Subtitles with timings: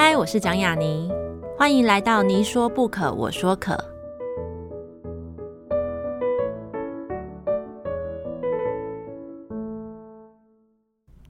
[0.00, 1.10] 嗨，我是蒋雅妮，
[1.58, 3.76] 欢迎来到你说不可，我说可。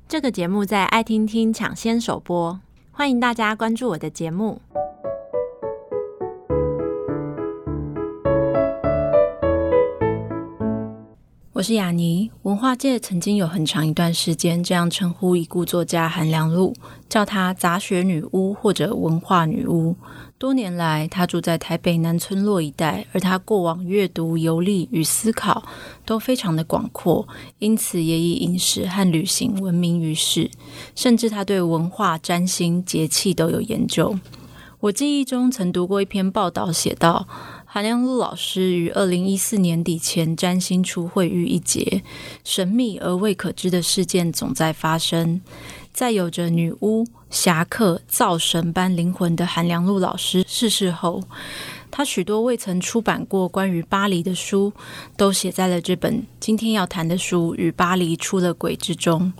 [0.07, 2.61] 这个节目在爱听听抢先首播，
[2.93, 4.61] 欢迎大家关注我的节目。
[11.59, 16.73] 我是雅妮，文化界曾经有很长一段时间这样称呼已故作家韩良露，
[17.09, 19.97] 叫她杂学女巫或者文化女巫。
[20.39, 25.65] 多年来，她住在台北南村落一带，而她过往阅读、游历与思考
[26.07, 27.27] 都非常的广阔，
[27.59, 30.49] 因此也以饮食和旅行闻名于世。
[30.95, 34.17] 甚至她对文化、占星、节气都有研究。
[34.79, 37.27] 我记忆中曾读过一篇报道，写道，
[37.71, 42.03] 韩良露老师于二零一四年底前占星出会遇一劫，
[42.43, 45.43] 神秘而未可知的事件总在发生。
[45.93, 51.23] 在有着女巫、侠客、造神般灵魂的韩良露老师逝世后，
[51.91, 54.73] 他许多未曾出版过关于巴黎的书，
[55.19, 59.31] 都写在了这本今天要谈的书《与巴黎出了轨》之中。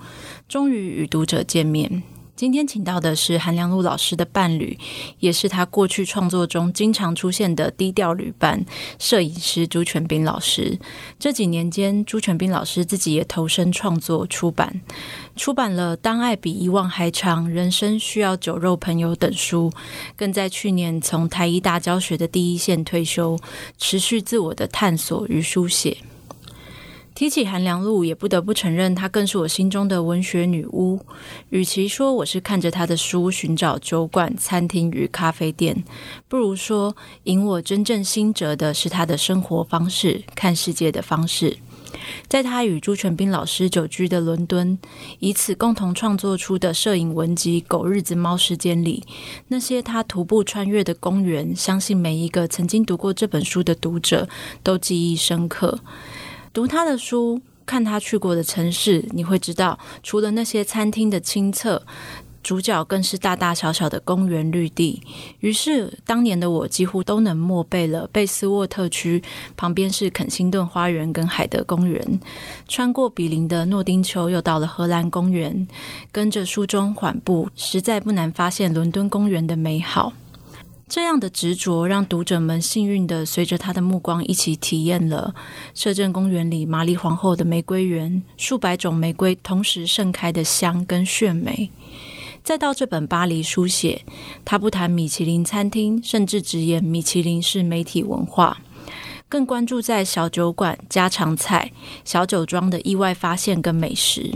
[0.47, 2.03] 终于与读者见面。
[2.39, 4.79] 今天请到的是韩良露老师的伴侣，
[5.19, 8.65] 也是他过去创作中经常出现的低调旅伴——
[8.97, 10.79] 摄影师朱全斌老师。
[11.19, 14.81] 这几年间，朱全斌老师自己也投身创作出版，
[15.35, 19.73] 出版了《当爱比遗忘还长》《人生需要酒肉朋友》等书，
[20.15, 23.37] 更在去年从台艺大教学的第一线退休，
[23.79, 25.97] 持续自我的探索与书写。
[27.19, 31.01] 提起韩良露，也不得不承认，她更是我心中的文学女巫。
[31.51, 35.83] 与其说我是看着她的书寻找酒馆、餐厅与咖啡店，
[36.29, 36.95] 不如说
[37.25, 41.57] 引我真正心折的是她的生活方式、看世界的方式。
[42.29, 44.79] 在她与朱全斌老师久居的伦敦，
[45.19, 49.03] 以此共同创作出的摄影文集《狗日子猫时间》里，
[49.49, 54.29] 那些她徒步穿越的公园，相信每一个曾经读过这本书的读者
[54.63, 55.81] 都记忆深刻。
[56.59, 61.81] 读他的书，看他去过的城市，你会知道，除了那些餐厅的清澈，
[62.43, 65.01] 主角更是大大小小的公园绿地。
[65.39, 69.23] 于是，当年的我几乎都能默背了贝斯沃特区
[69.57, 72.19] 旁边是肯辛顿花园跟海德公园，
[72.67, 75.69] 穿过比邻的诺丁丘，又到了荷兰公园，
[76.11, 80.13] 跟着书中缓步，实在不难发现伦敦公园的美好。
[80.89, 85.35] 这样的执着，让读者们幸运地随着他的目光一起体验了
[85.75, 91.71] 摄政公园里玛丽皇后的玫瑰园，数百种玫瑰同时盛开的香跟炫美。
[92.43, 94.01] 再到这本巴黎书写，
[94.47, 98.57] 他不谈米其林餐厅，甚至直言米其林是媒体文化，
[99.29, 101.71] 更关注在小酒馆、家常菜、
[102.03, 104.33] 小酒庄的意外发现跟美食。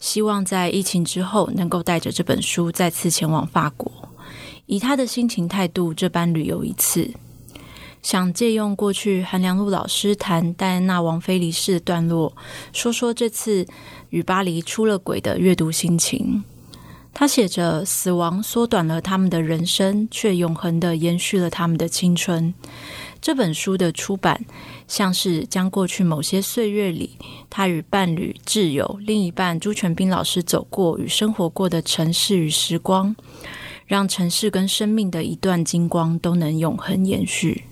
[0.00, 4.03] 希望在疫情之后，能够带着这本书再次前往法国。
[4.66, 7.10] 以他的心情态度这般旅游一次，
[8.02, 12.34] 想借用过去韩良露老师谈戴安娜王妃离世的段落，
[12.72, 13.66] 说说这次
[14.10, 16.44] 与巴黎出了轨的阅读心情。
[17.16, 22.52] 他写着：死亡缩短了他们的人生，却永恒地延续了他们的青春。
[23.20, 24.44] 这本书的出版，
[24.88, 27.16] 像是将过去某些岁月里
[27.48, 33.14] 他与伴侣、挚友、另一半朱全斌老师走过与生活过的城市与时光。
[33.86, 37.64] 让城市跟生命的一段金光都能永恒延续。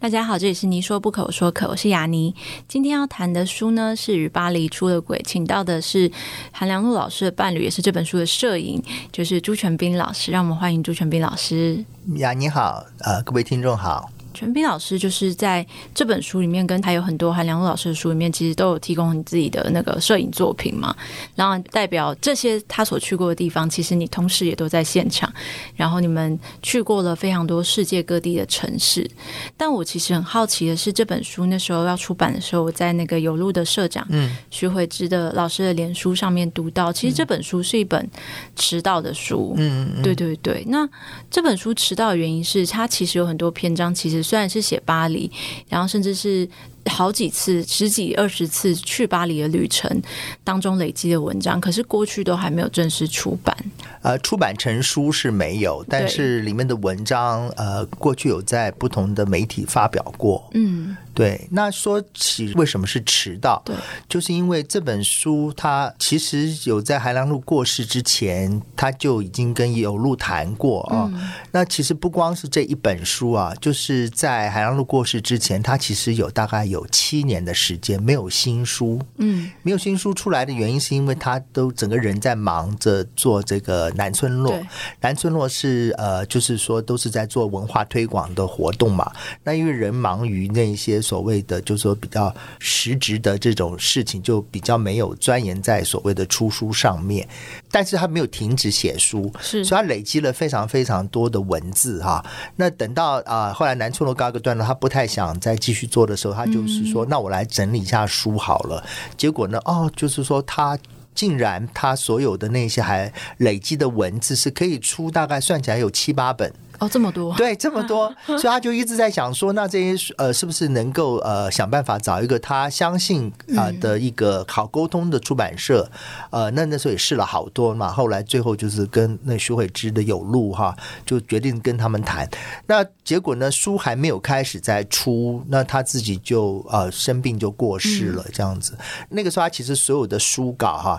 [0.00, 2.34] 大家好，这里是你说不可，我说可，我是雅妮。
[2.66, 6.10] 今天要谈的书呢，是与巴黎出了轨，请到的是
[6.50, 8.82] 韩良露老师的伴侣，也是这本书的摄影，
[9.12, 10.32] 就是朱全斌老师。
[10.32, 11.84] 让我们欢迎朱全斌老师。
[12.16, 14.10] 雅妮好，呃，各位听众好。
[14.32, 20.94] 全斌老师就是在这本书里面，跟还有很多韩良露老师的书里面，其实都有提供你自己的那个摄影作品嘛。
[21.34, 25.32] 然后代表这些他所去过的地方，其实你同时也都在现场。
[25.74, 29.08] 然后你们去过了非常多世界各地的城市。
[29.56, 38.08] 但我其实很好奇的是，这本书那时候要出版的时候，我在那个有路的社长嗯徐慧芝的老师的脸书上面读到，其实这本书是一本
[38.54, 39.54] 迟到的书。
[39.56, 40.64] 嗯嗯，对对对。
[40.68, 40.88] 那
[41.30, 44.19] 这本书迟到的原因是，它其实有很多篇章，其实。
[44.22, 45.30] 虽然是写巴黎，
[45.68, 46.48] 然后甚至是
[46.86, 50.02] 好几次、十几、二十次去巴黎的旅程
[50.42, 53.56] 当中累积的文章，可是过去都还没有正式出版。
[54.02, 60.48] 呃，出版成书是没有，但是里面的文章，呃，过去有在不同的媒体发表过。
[60.54, 60.96] 嗯。
[61.20, 63.76] 对，那说起为什么是迟到，对，
[64.08, 71.10] 就是因为这本书它其实有在海良路过世之前，他就已经跟有路谈过啊、哦。
[71.12, 84.58] 嗯、那其实不光是这一本书啊，就是在海良路过世之前，他其实有大概有七年的时间没有新书，嗯，没有新书出来的原因是因为他都整个人在忙着做这个南村落，
[85.02, 89.12] 南村落是呃，就是说都是在做文化推广的活动嘛。
[89.44, 97.26] 那因为人忙于那些所谓的，就是说比较实质的这种事情，就比较没有钻研在所谓的出书上面。
[97.68, 102.24] 但是他没有停止写书，是，所以他累积了非常非常多的文字哈。
[102.54, 108.86] 那等到啊、呃，后来南村落高一个段落，他不太想再继续做的时候，他就是说，嗯、那我来整理一下书好了。
[109.16, 110.78] 结果呢，哦，就是说他
[111.12, 116.52] 竟然他所有的那些还累积的文字是可以出，大概算起来有七八本。
[116.80, 125.88] 哦，这么多，对，这么多， 所以他就一直在想说，那这些呃，是不是能够呃想办法找一个他相信啊、呃、的一个好沟通的出版社？
[126.30, 130.74] 呃，那那时候也试了好多嘛，后来最后就是跟那徐慧芝的有路哈，
[131.04, 132.26] 就决定跟他们谈。
[132.66, 138.74] 那结果呢，书还没有开始在出，那他自己就呃生病就过世了，这样子。
[139.10, 140.98] 那个时候他其实所有的书稿哈。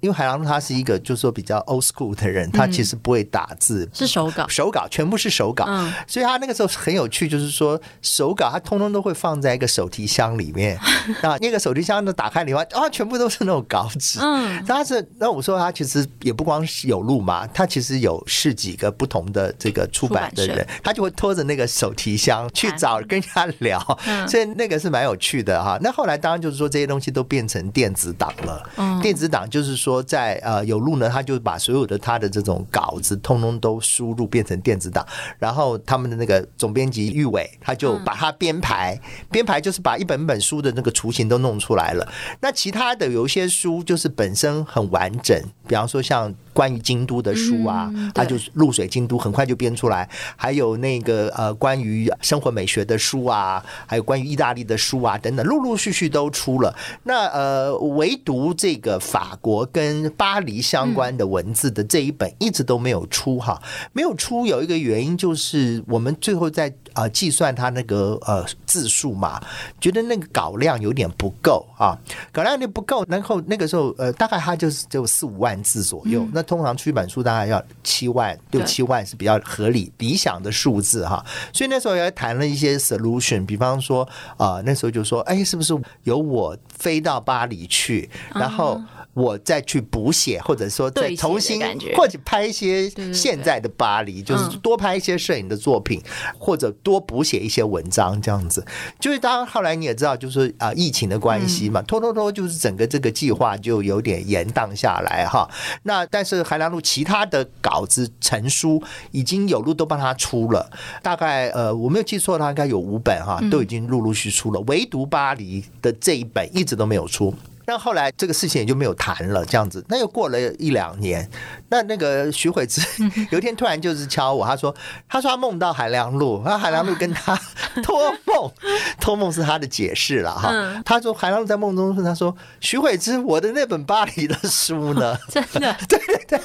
[0.00, 5.66] 因为韩良露他是一个就是说比较 old school 的人，他其实不会打字，是手稿，手稿全部是手稿，
[6.06, 10.78] 所以他那个时候很有趣，就是说手稿他通通都会放在一个手提箱里面，
[11.22, 23.78] 那那个手提箱的打开里面啊，全部都是那种稿纸，嗯，他是那我说他其实也不光是有路嘛，他其实有是几个不同的这个出版的人，他就会拖着那个手提箱去找跟人家聊，
[24.26, 25.78] 所以那个是蛮有趣的哈。
[25.82, 28.62] 那后来当然就是说这些东西都变成电子档了，
[29.02, 29.89] 电子档就是说。
[29.90, 35.04] 说在呃有路呢，他就把所有的他的这种稿子通通都输入变成电子档，
[35.38, 38.96] 然后他们的那个总编辑玉伟他就把它编排，
[39.30, 42.06] 编排就是把一本本书的那个雏形都弄出来了。
[42.40, 45.36] 那其他的有一些书就是本身很完整，
[45.70, 46.34] 比方说像。
[46.52, 56.76] 关于京都的书啊，他就是露水京都很快就编出来，还有那个呃关于生活美学的书啊，还有关于意大利的书啊等等，陆陆续续都出了。
[57.04, 63.62] 那呃，唯独这个法国跟巴黎相关的文字的这一本一直都没有出哈，
[63.92, 69.40] 没有出有一个原因就是我们最后在呃计算它那个呃字数嘛，
[69.80, 71.96] 觉得那个稿量有点不够啊，
[72.32, 76.26] 稿量有点不够，然后那个时候呃大概它就是只有四五万字左右。
[76.32, 88.80] 那通常出一本书大概要七万六七万是比较合理理想的数字哈，所以那时候也谈了一些 solution，比方说啊那时候就说哎是不是由我飞到巴黎去，然后。
[89.12, 91.60] 我再去补写，或者说再重新，
[91.96, 96.00] 或者拍一些现在的巴黎，就是多拍一些摄影的作品，
[96.38, 98.64] 或者多补写一些文章，这样子。
[99.00, 105.48] 就是当后来你也知道，就是啊，疫情的关系嘛，拖拖拖，就是整个这个计划就有点延宕下来哈。
[105.82, 110.70] 那但是海良路其他的稿子成书已经有路都帮他出了，
[111.02, 117.34] 大概呃我没有记错，他应该有五本哈，都已经陆陆续续出了，唯独巴黎的这一本一直都没有出。
[117.70, 119.84] 那后来这个事情也就没有谈了，这样子。
[119.88, 121.30] 那又过了一两年，
[121.68, 122.80] 那那个徐慧芝
[123.30, 124.74] 有一天突然就是敲我，他说
[125.08, 127.40] ：“他说他梦到海良露，那海良露跟他
[127.80, 128.50] 托梦，
[128.98, 130.52] 托梦是他的解释了哈。
[130.84, 135.16] 他说海良露在梦中说，他说徐慧芝，我的那本巴黎的书呢？
[135.30, 135.72] 真的？
[135.88, 136.40] 对 对对，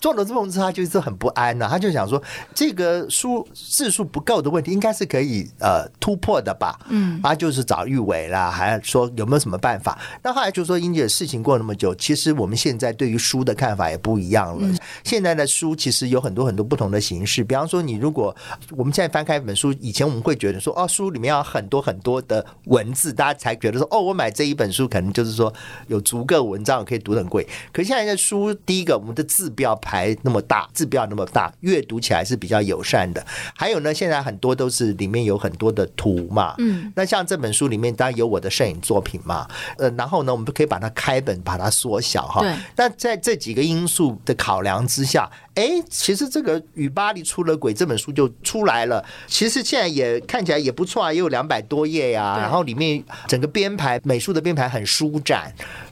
[0.00, 1.68] 做了这梦之后，他就一直很不安呐、啊。
[1.72, 2.22] 他就想说，
[2.54, 6.80] 这个书字数不够的问题，应该是可以呃突破的吧？
[6.88, 9.98] 嗯，他就是找玉伟啦，还说有没有什么办法？
[10.22, 10.69] 那后来就说。
[10.70, 14.72] 说英姐，事情过那么久，其实我们现在对于书的看法也不一样了。
[15.02, 18.34] 现在的书其实有很多很多不同的形式，比方说，你如果
[18.76, 25.52] 我们现在翻开一本书，以前我们会觉得说，哦，书里面要很多很多的文字，大家才觉得说，哦，我买这一本书可能就是说
[25.88, 27.44] 有足够文章可以读得很贵。
[27.72, 33.26] 可是现在的书，第一个，我们的字不要排那么大，字不要那么大，阅读起来是比较友善的。
[33.56, 42.42] 还有呢，现在很多都是里面有很多的图嘛，嗯，那像这本书里面当然有我的摄影作品嘛，呃，然后呢，我们可以把它开本，把它缩小哈。
[42.42, 42.54] 对。
[42.74, 49.02] 但在这几个因素的考量之下，哎，其实这个《与巴黎出了轨》这本书就出来了。
[49.26, 52.36] 其实现在也看起来也不错啊，也有两百多页呀。
[52.38, 55.50] 然后里面整个编排，美术的编排很舒展。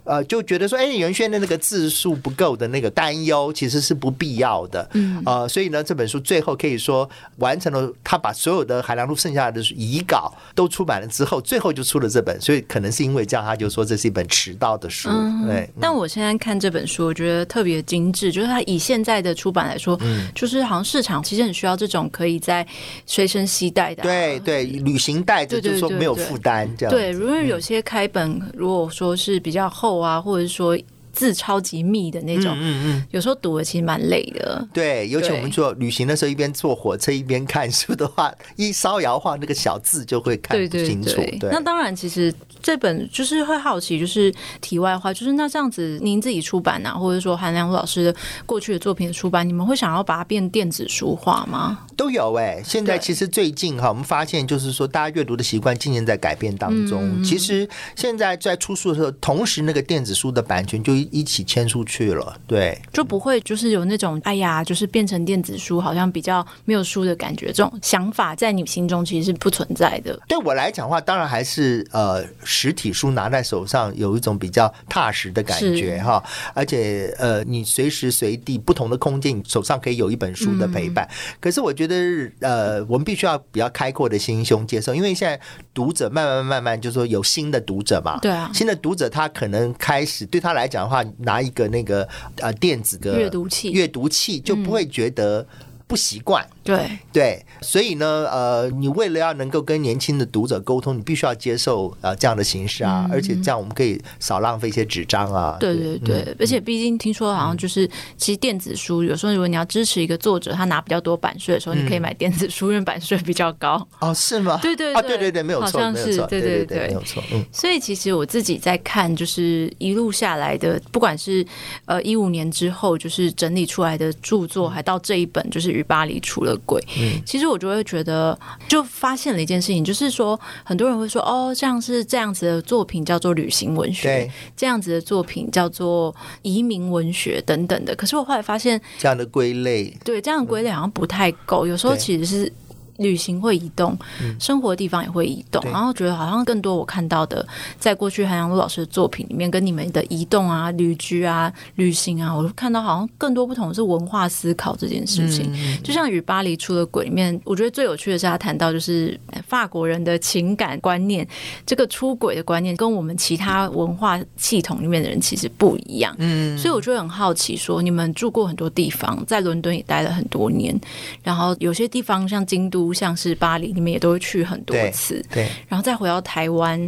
[0.09, 4.89] 呃，就觉得说，哎，原先的那个字数不够的那个担忧，其实是不必要的。
[4.95, 12.41] 嗯，呃，所以呢，这本书最后可以说完成了，他把所有的海良路剩下的遗稿都出版了之后，最后就出了这本。
[12.41, 15.11] 所以可能是因为这样，他就说这是一本迟到的书。
[15.13, 15.69] 嗯、对。
[15.79, 22.67] 但我现在看这本书，我觉得特别精致，就是他以现在的出版来说，嗯，就是好像市场其实很需要这种可以在
[23.05, 24.05] 随身携带的、啊。
[24.05, 26.91] 对对，旅行袋子就是说没有负担这样。
[26.91, 29.98] 对，如果有些开本，如果说是比较厚。
[29.99, 30.79] 啊，或者说
[31.13, 34.67] 字超级密的那种，嗯嗯，嗯，有时候读的其实蛮累的。
[34.73, 41.17] 对，尤其我们做旅行的时候，一边坐火车一边看书的话，一稍摇晃，那个小字就会看不清楚。
[41.17, 42.35] 对，对，对，那当然，其实。
[42.61, 51.87] 这本就是会好奇，就是题外话，就是那这样子，您自己出版啊，或者说韩良露老师的过去的作品的出版，你们会想要把它变电子书化吗？
[51.97, 57.01] 都有哎、欸，现在其实最近哈，我们发现就是说，大家阅读的习惯渐渐在改变当中。
[57.05, 70.19] 嗯、其实现在在出书的时候，同时那个电子书的版权就一起签出去了，对，就不会就是有那种哎呀，就是变成电子书好像比较没有书的感觉，这种想法在你心中其实是不存在的。
[70.29, 72.25] 对我来讲的话，当然还是呃。
[72.45, 76.23] 实体书拿在手上有一种比较踏实的感觉哈，
[76.55, 81.09] 而且呃，你随时随地不同的空间，你手上可以有一本书的陪伴。
[81.41, 81.95] 可是我觉得
[82.41, 85.39] 呃，我们必须要比较开阔的心胸接受，因为现在
[85.75, 95.47] 读者慢慢慢慢就说有新的读者嘛，对啊，新的读者他可能开始对他来讲的话，拿一个那个呃电子的阅读器，阅读器就不会觉得。
[95.89, 105.57] 不习惯，对对，所以呢，呃，你为了要能够跟年轻的读者沟通，你必须要接受呃这样的形式啊，嗯、而且这样我们可以少浪费一些纸张啊。
[105.59, 113.83] 对对对，嗯、而且毕竟听说好像就是，嗯、其实电子书有时候如果你要支持一个作者，他拿比较多版税的时候，嗯、你可以买电子书，因为版税比较高。
[114.01, 114.59] 哦，是吗？
[114.61, 117.23] 对对对，啊，对对对，没有错，好像是，没有错，对对对，对，没有错。
[117.33, 121.43] 嗯，所以其实我自己在看，就是一路下来的，不管是
[121.87, 126.58] 呃一五年之后，就是整理出来的著作，还到这一本，就是与巴黎除了。
[126.65, 126.83] 鬼，
[127.25, 128.39] 其实我就会觉得，
[128.69, 137.95] 就发现了一件事情，就是说，很多人会说，哦，这样是这样子的作品叫做旅行文学，这样子的作品叫做移民文学等等的。
[137.97, 142.53] 可是我后来发现，这样的归类，对，这样的归类好像不太够，有时候其实是。
[142.99, 143.97] 旅行会移动，
[144.39, 147.47] 生活的地方也会移动，嗯、然后觉得好像更多我看到的，
[147.79, 155.49] 在过去韩阳路老师的作品里面，跟你们的移动啊、旅居啊、旅行啊，我都看到好像更多不同的是文化思考这件事情。
[155.55, 161.27] 嗯、就像《与巴黎出了轨》里面，我觉得最有趣的是他谈到就是法国人的情感观念，
[161.65, 166.13] 这个出轨的观念跟我们其他文化系统里面的人其实不一样。
[166.19, 170.77] 嗯，所以我就很好奇，说你们住过很多地方，在伦敦也待了很多年，
[171.23, 172.88] 然后有些地方像京都。
[172.93, 176.79] 像是巴黎，你们也都会去很多次，对，对，然后再回到台湾，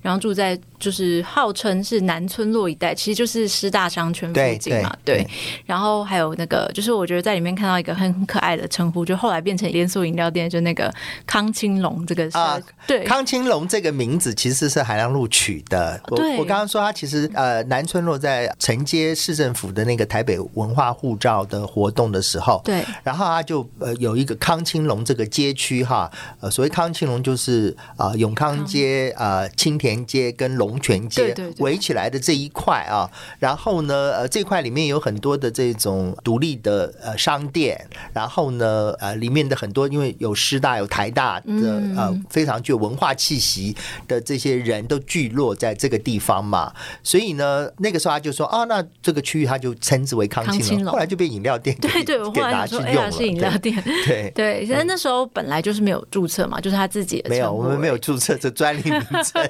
[0.00, 5.30] 然后住在就是号称是南村落一带，其实就是师大商圈附近嘛，对，对，对。
[5.66, 10.90] 然后还有那个，就是我觉得在里面看到一个很可爱的称呼，就后来变成连锁饮料店，就那个
[11.26, 16.00] 康青龙这个啊，对，康青龙这个名字其实是海浪路取的。
[16.08, 25.49] 我我刚刚说他其实呃南村落在承接市政府的那个台北文化护照的活动的时候，对，然后他就呃有一个康青龙这个街。
[25.52, 33.10] 区哈，呃，所谓康青龙就是啊、呃，永康街、啊、呃，青田街跟龙泉街围起来的这一块啊。
[33.38, 37.88] 然后呢，呃，这块里面有很多的这种独立的呃商店。
[38.12, 43.76] 然后呢，呃，里面的很多因为有师大、有台大的呃非常具有文化气息
[44.08, 46.72] 的这些人都聚落在这个地方嘛。
[47.02, 50.92] 所以呢，那个时候他就说啊，那这个区域他就称之为康青龙。
[50.92, 54.66] 后来就被饮料店对对，我后来说哎呀是饮料店，对对。
[54.66, 55.20] 现在那时候。
[55.32, 57.30] 本来就是没有注册嘛，就是他自己的。
[57.30, 59.48] 没有，我们没有注册这专利名称。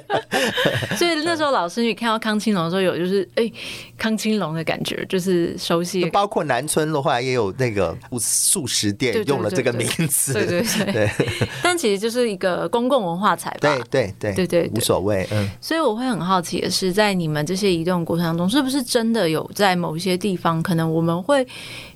[0.97, 3.53] 所以那时候老师你看到康青龙的时候，有就是哎、欸，
[3.97, 6.05] 康青龙的感觉，就是熟悉。
[6.11, 10.33] 包括南村的话，也有那个素食店用了这个名字。
[10.33, 11.11] 对对对，对。
[11.63, 13.57] 但其实就是一个公共文化财吧。
[13.61, 15.27] 对对对对对，无所谓。
[15.31, 15.49] 嗯。
[15.59, 21.45] 所以我会很好奇的是，在你们这些移动过程当中，是不是真的有在某一些地方，可能我们会。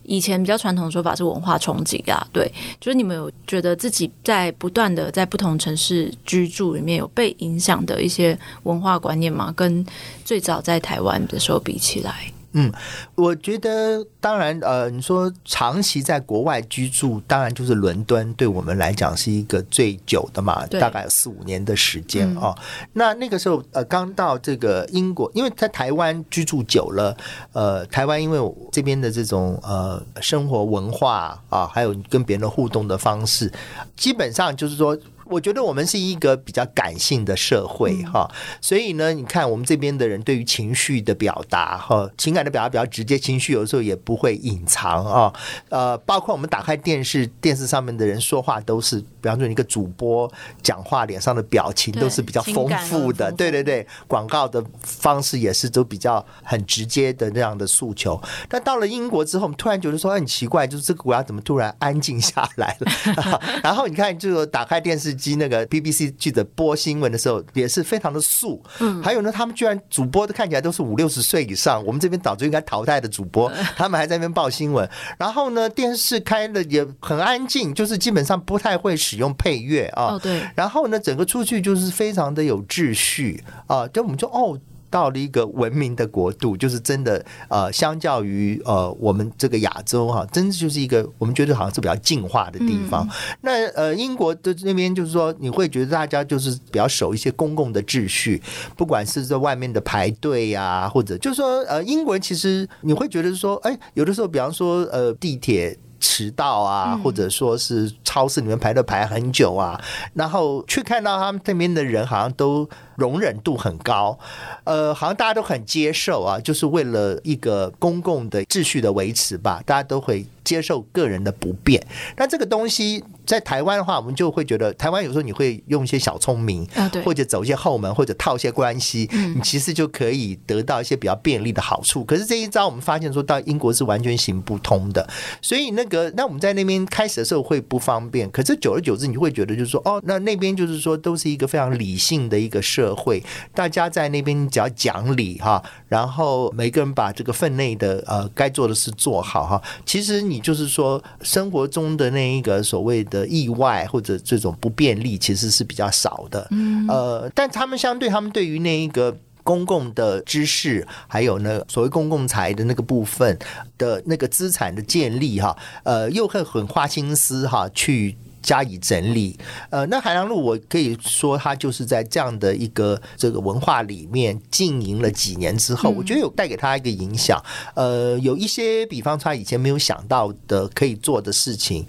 [0.08, 2.48] 以前比较传统的说法是文化冲击啊，对，
[2.80, 9.52] 就是你们有觉得自己在不断的在不同城市居住里面有被影响的一些文化观念嘛？
[9.56, 9.86] 跟
[10.24, 12.32] 最早在台湾的时候比起来？
[12.58, 12.72] 嗯，
[13.16, 22.56] 我觉得当然，呃，你说长期在国外居住，当然就是伦敦，对我们来讲是一个最久的嘛，大概有四五年的时间哦。
[22.58, 27.18] 嗯、那那个时候，呃，刚到这个英国，因为在台湾居住久了，
[27.52, 28.40] 呃，台湾因为
[28.72, 33.52] 这边的这种呃生活文化啊，还有跟别人的互动的方式，
[33.98, 34.98] 基本上就是说。
[35.26, 38.30] 我觉得我们是一个比较感性的社会哈，
[38.62, 45.34] 所以呢，你看我们这边的人对于情绪的表达哈，情感的表达比较直接，情绪有时候也不会隐藏啊。
[45.70, 58.22] 呃，包括我们打开电视，电视上面的人说话都是，比方说一个主播讲话脸上的表情都是比较丰富的，对对对，广告的方式也是都比较很直接的那样的诉求。
[58.48, 63.42] 但到了英国之后，我们突然觉得说很奇怪，就是这个国家怎么突然安静下来了？
[63.64, 65.15] 然后你看，就打开电视。
[65.16, 74.88] 机那个 BBC 记者播新闻的时候也是非常的素，嗯，还有呢，他们居然主播都看起来都是五六十岁以上，我们这边早就应该淘汰的主播，他们还在那边报新闻。
[75.18, 80.20] 然后呢，电视开的也很安静，就是基本上不太会使用配乐啊。
[80.22, 80.42] 对。
[80.56, 84.60] 然后呢，整个出去就是非常的有秩序啊，就我们就哦。
[84.96, 93.06] 到了一个文明的国度，就是真的呃，相较于呃我们这个亚洲哈，真的就是一个我们觉得好像是比较进化的地方。
[93.06, 93.12] 嗯、
[93.42, 98.42] 那呃，英国的那边就是说，你会觉得大家就是比较守一些公共的秩序，
[98.78, 105.78] 不管是在外面的排队呀、啊，或者就是说呃，英国人其实你会觉得说，哎，有的时候比方说呃地铁。
[106.00, 109.80] 迟到啊，或者说是超市里面排队排很久啊，
[110.14, 114.18] 然后去看到他们这边的人好像都容忍度很高，
[114.64, 120.26] 呃，好像大家都很接受啊，就是为了一个公共的秩序的维持吧，大家都会。
[120.46, 121.84] 接受个人的不便，
[122.18, 126.66] 那这个东西在台湾的话，我们就会觉得台湾有时候你会用一些小聪明，
[127.04, 132.06] 或者走一些后门，或者套一些关系，你其实就可以得到一些比较便利的好处。
[132.06, 135.06] 可是这一招我们发现说到英国是完全行不通的，
[135.42, 143.22] 所以那个那我们在那边开始的时候会不方便，可是久而久之你会觉得就是说哦，那那边就是说都是一个非常理性的一个社会，
[143.54, 150.46] 大家在那边只要讲理哈，然后每个人把这个分内的呃该做的事做好哈，其实你。
[150.46, 156.48] 就是说，生活中的那一个所谓的意外或者这种不便利，其实是比较少的。
[156.50, 163.38] 嗯，呃，但他们相对，他们对于那一个公共的知识，还有呢所谓公共财的那个部分
[163.78, 168.18] 的那个资产的建立，哈，呃，又会很花心思哈去。
[168.46, 169.36] 加以整理，
[169.72, 177.44] 呃，那海洋路我可以说，他就是在这样的一个这个文化里面经营了几年之后，我觉得有带给他一个影响，
[177.74, 181.84] 呃，有一些比方说他以前没有想到的可以做的事情。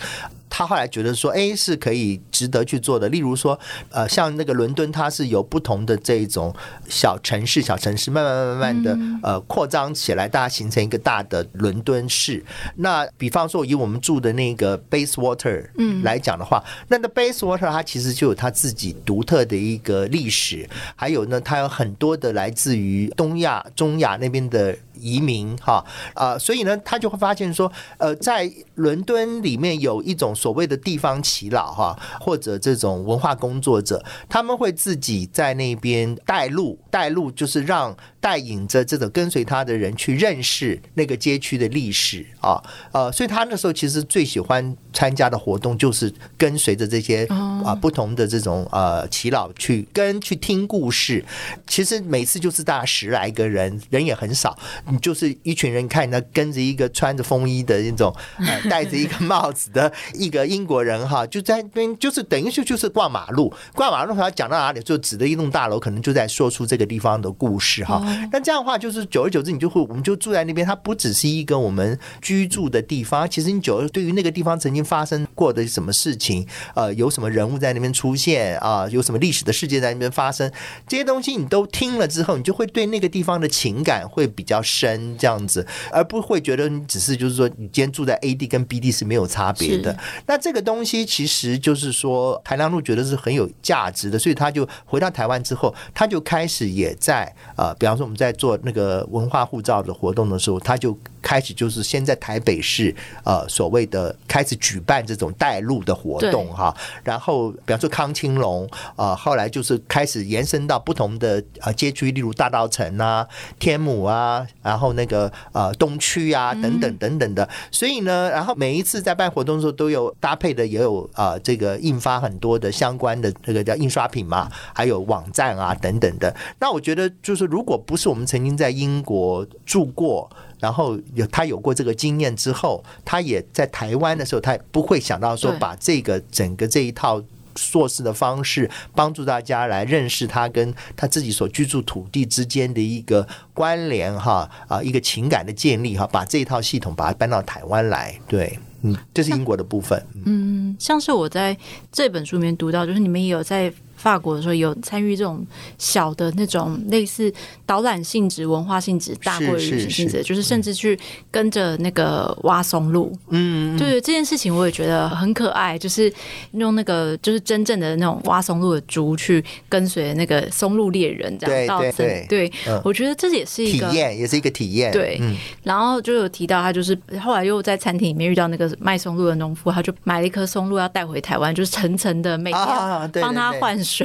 [0.57, 3.11] 他后来觉得说，哎，是可以值得去做的。
[3.11, 3.61] 例如说，
[3.91, 6.51] 呃，像那个伦敦，它是有不同的这种
[6.89, 12.43] 小城市、小城市，慢慢、慢慢的呃扩张起来，大家形成一个大的伦敦市。
[12.77, 15.67] 那比方说，以我们住的那个 Bayswater
[16.03, 24.75] 来讲的话，那那 Bayswater 它其实就有它自己独特的一个历史，还有呢，它有很多的来自于东亚、中亚那边的。
[24.99, 37.97] 移民哈啊，所以呢，他就会发现说，呃，在伦敦里面有一种所谓的地方耆老哈，或者这种文化工作者，他们会自己在那边带路，带路就是让。
[38.19, 47.27] 带领着这种跟随他的人去认识那个街区的历史啊，呃，所以他那时候其实最喜欢参加的活动就是跟随着这些
[47.63, 51.23] 啊不同的这种呃耆老去跟去听故事。
[51.67, 54.57] 其实每次就是大概十来个人，人也很少，
[54.91, 68.01] 你就是一群人看那跟着一个穿着风衣的那种呃 戴着一个帽子的一个英国人哈，就在那边就是等于就就是逛马路，逛马路他讲到哪里就指着一栋大楼，可能就在说出这个地方的故事哈。
[68.33, 70.67] 那这样的话，就是久而久之，你就会，我们就住在那边。
[70.67, 80.51] 它不只是一个我们居住的地方，其实你久而对于那个地方曾经发生过的什么事情，呃，有什么人物在那边出现啊，有什么历史的事件在那边发生，
[80.89, 89.95] 这些东西你都听了之后，你就会对那个地方的情感会比较深，这样子，而不会觉得你只是就是说，你今天住在 A 地跟 B 地是没有差别的。
[90.27, 98.07] 那这个东西其实就是说，台良路觉得是很有价值的，所以他就回到台湾之后，他就开始也在呃，比方说。
[98.07, 100.97] 我们在做那个文化护照的活动的时候，他就
[101.27, 113.27] 开始就是先在台北市呃所谓的开始举办这种带路的活动哈，然后比方说康青龙啊，后来就是开始延伸到不同的呃街区，例如大道城啊、
[113.59, 126.33] 天母啊，然后那个呃东区啊等等等等的，所以呢，然后每一次在办活动的时候都有搭配的，也有啊这个印发很多的相关的这个叫印刷品嘛，还有网站啊等等的。
[126.61, 130.31] 那我觉得就是如果不是我们曾经在英国住过。
[130.59, 137.23] 然后有他有过这个经验之后，他也在台湾的时候，他也不会想到说把这个整个这一套
[137.55, 148.59] 硕士的方式，帮助大家来认识他跟他自己所居住土地之间的一个关联哈啊，一个情感的建立哈，把这一套系统把它搬到台湾来，对。
[148.83, 150.01] 嗯，这是英国的部分。
[150.27, 151.57] 嗯，像是我在
[151.91, 153.73] 这本书里面读到，就是你们也有在。
[154.07, 155.45] 法国的时候有参与这种
[155.79, 157.33] 小的那种类似
[157.67, 160.97] 导览性质、文化性质大过于旅行性质，就是甚至去
[161.29, 163.13] 跟着那个挖松露。
[163.31, 166.13] 嗯，对这件事情我也觉得很可爱，就是
[166.53, 171.91] 用那个就是真正的那种挖松露的猪去跟随那个松露猎人这样到对
[172.29, 172.53] 对对，
[172.85, 174.93] 我觉得这也是一个体验，也是一个体验。
[174.93, 175.21] 对，
[175.65, 183.77] 然后就有提到他就是后来又在餐厅里面遇到那个卖松露的农夫，他就买了一颗松露要带回台湾，就是层层的每天帮他换。
[183.87, 183.96] 水，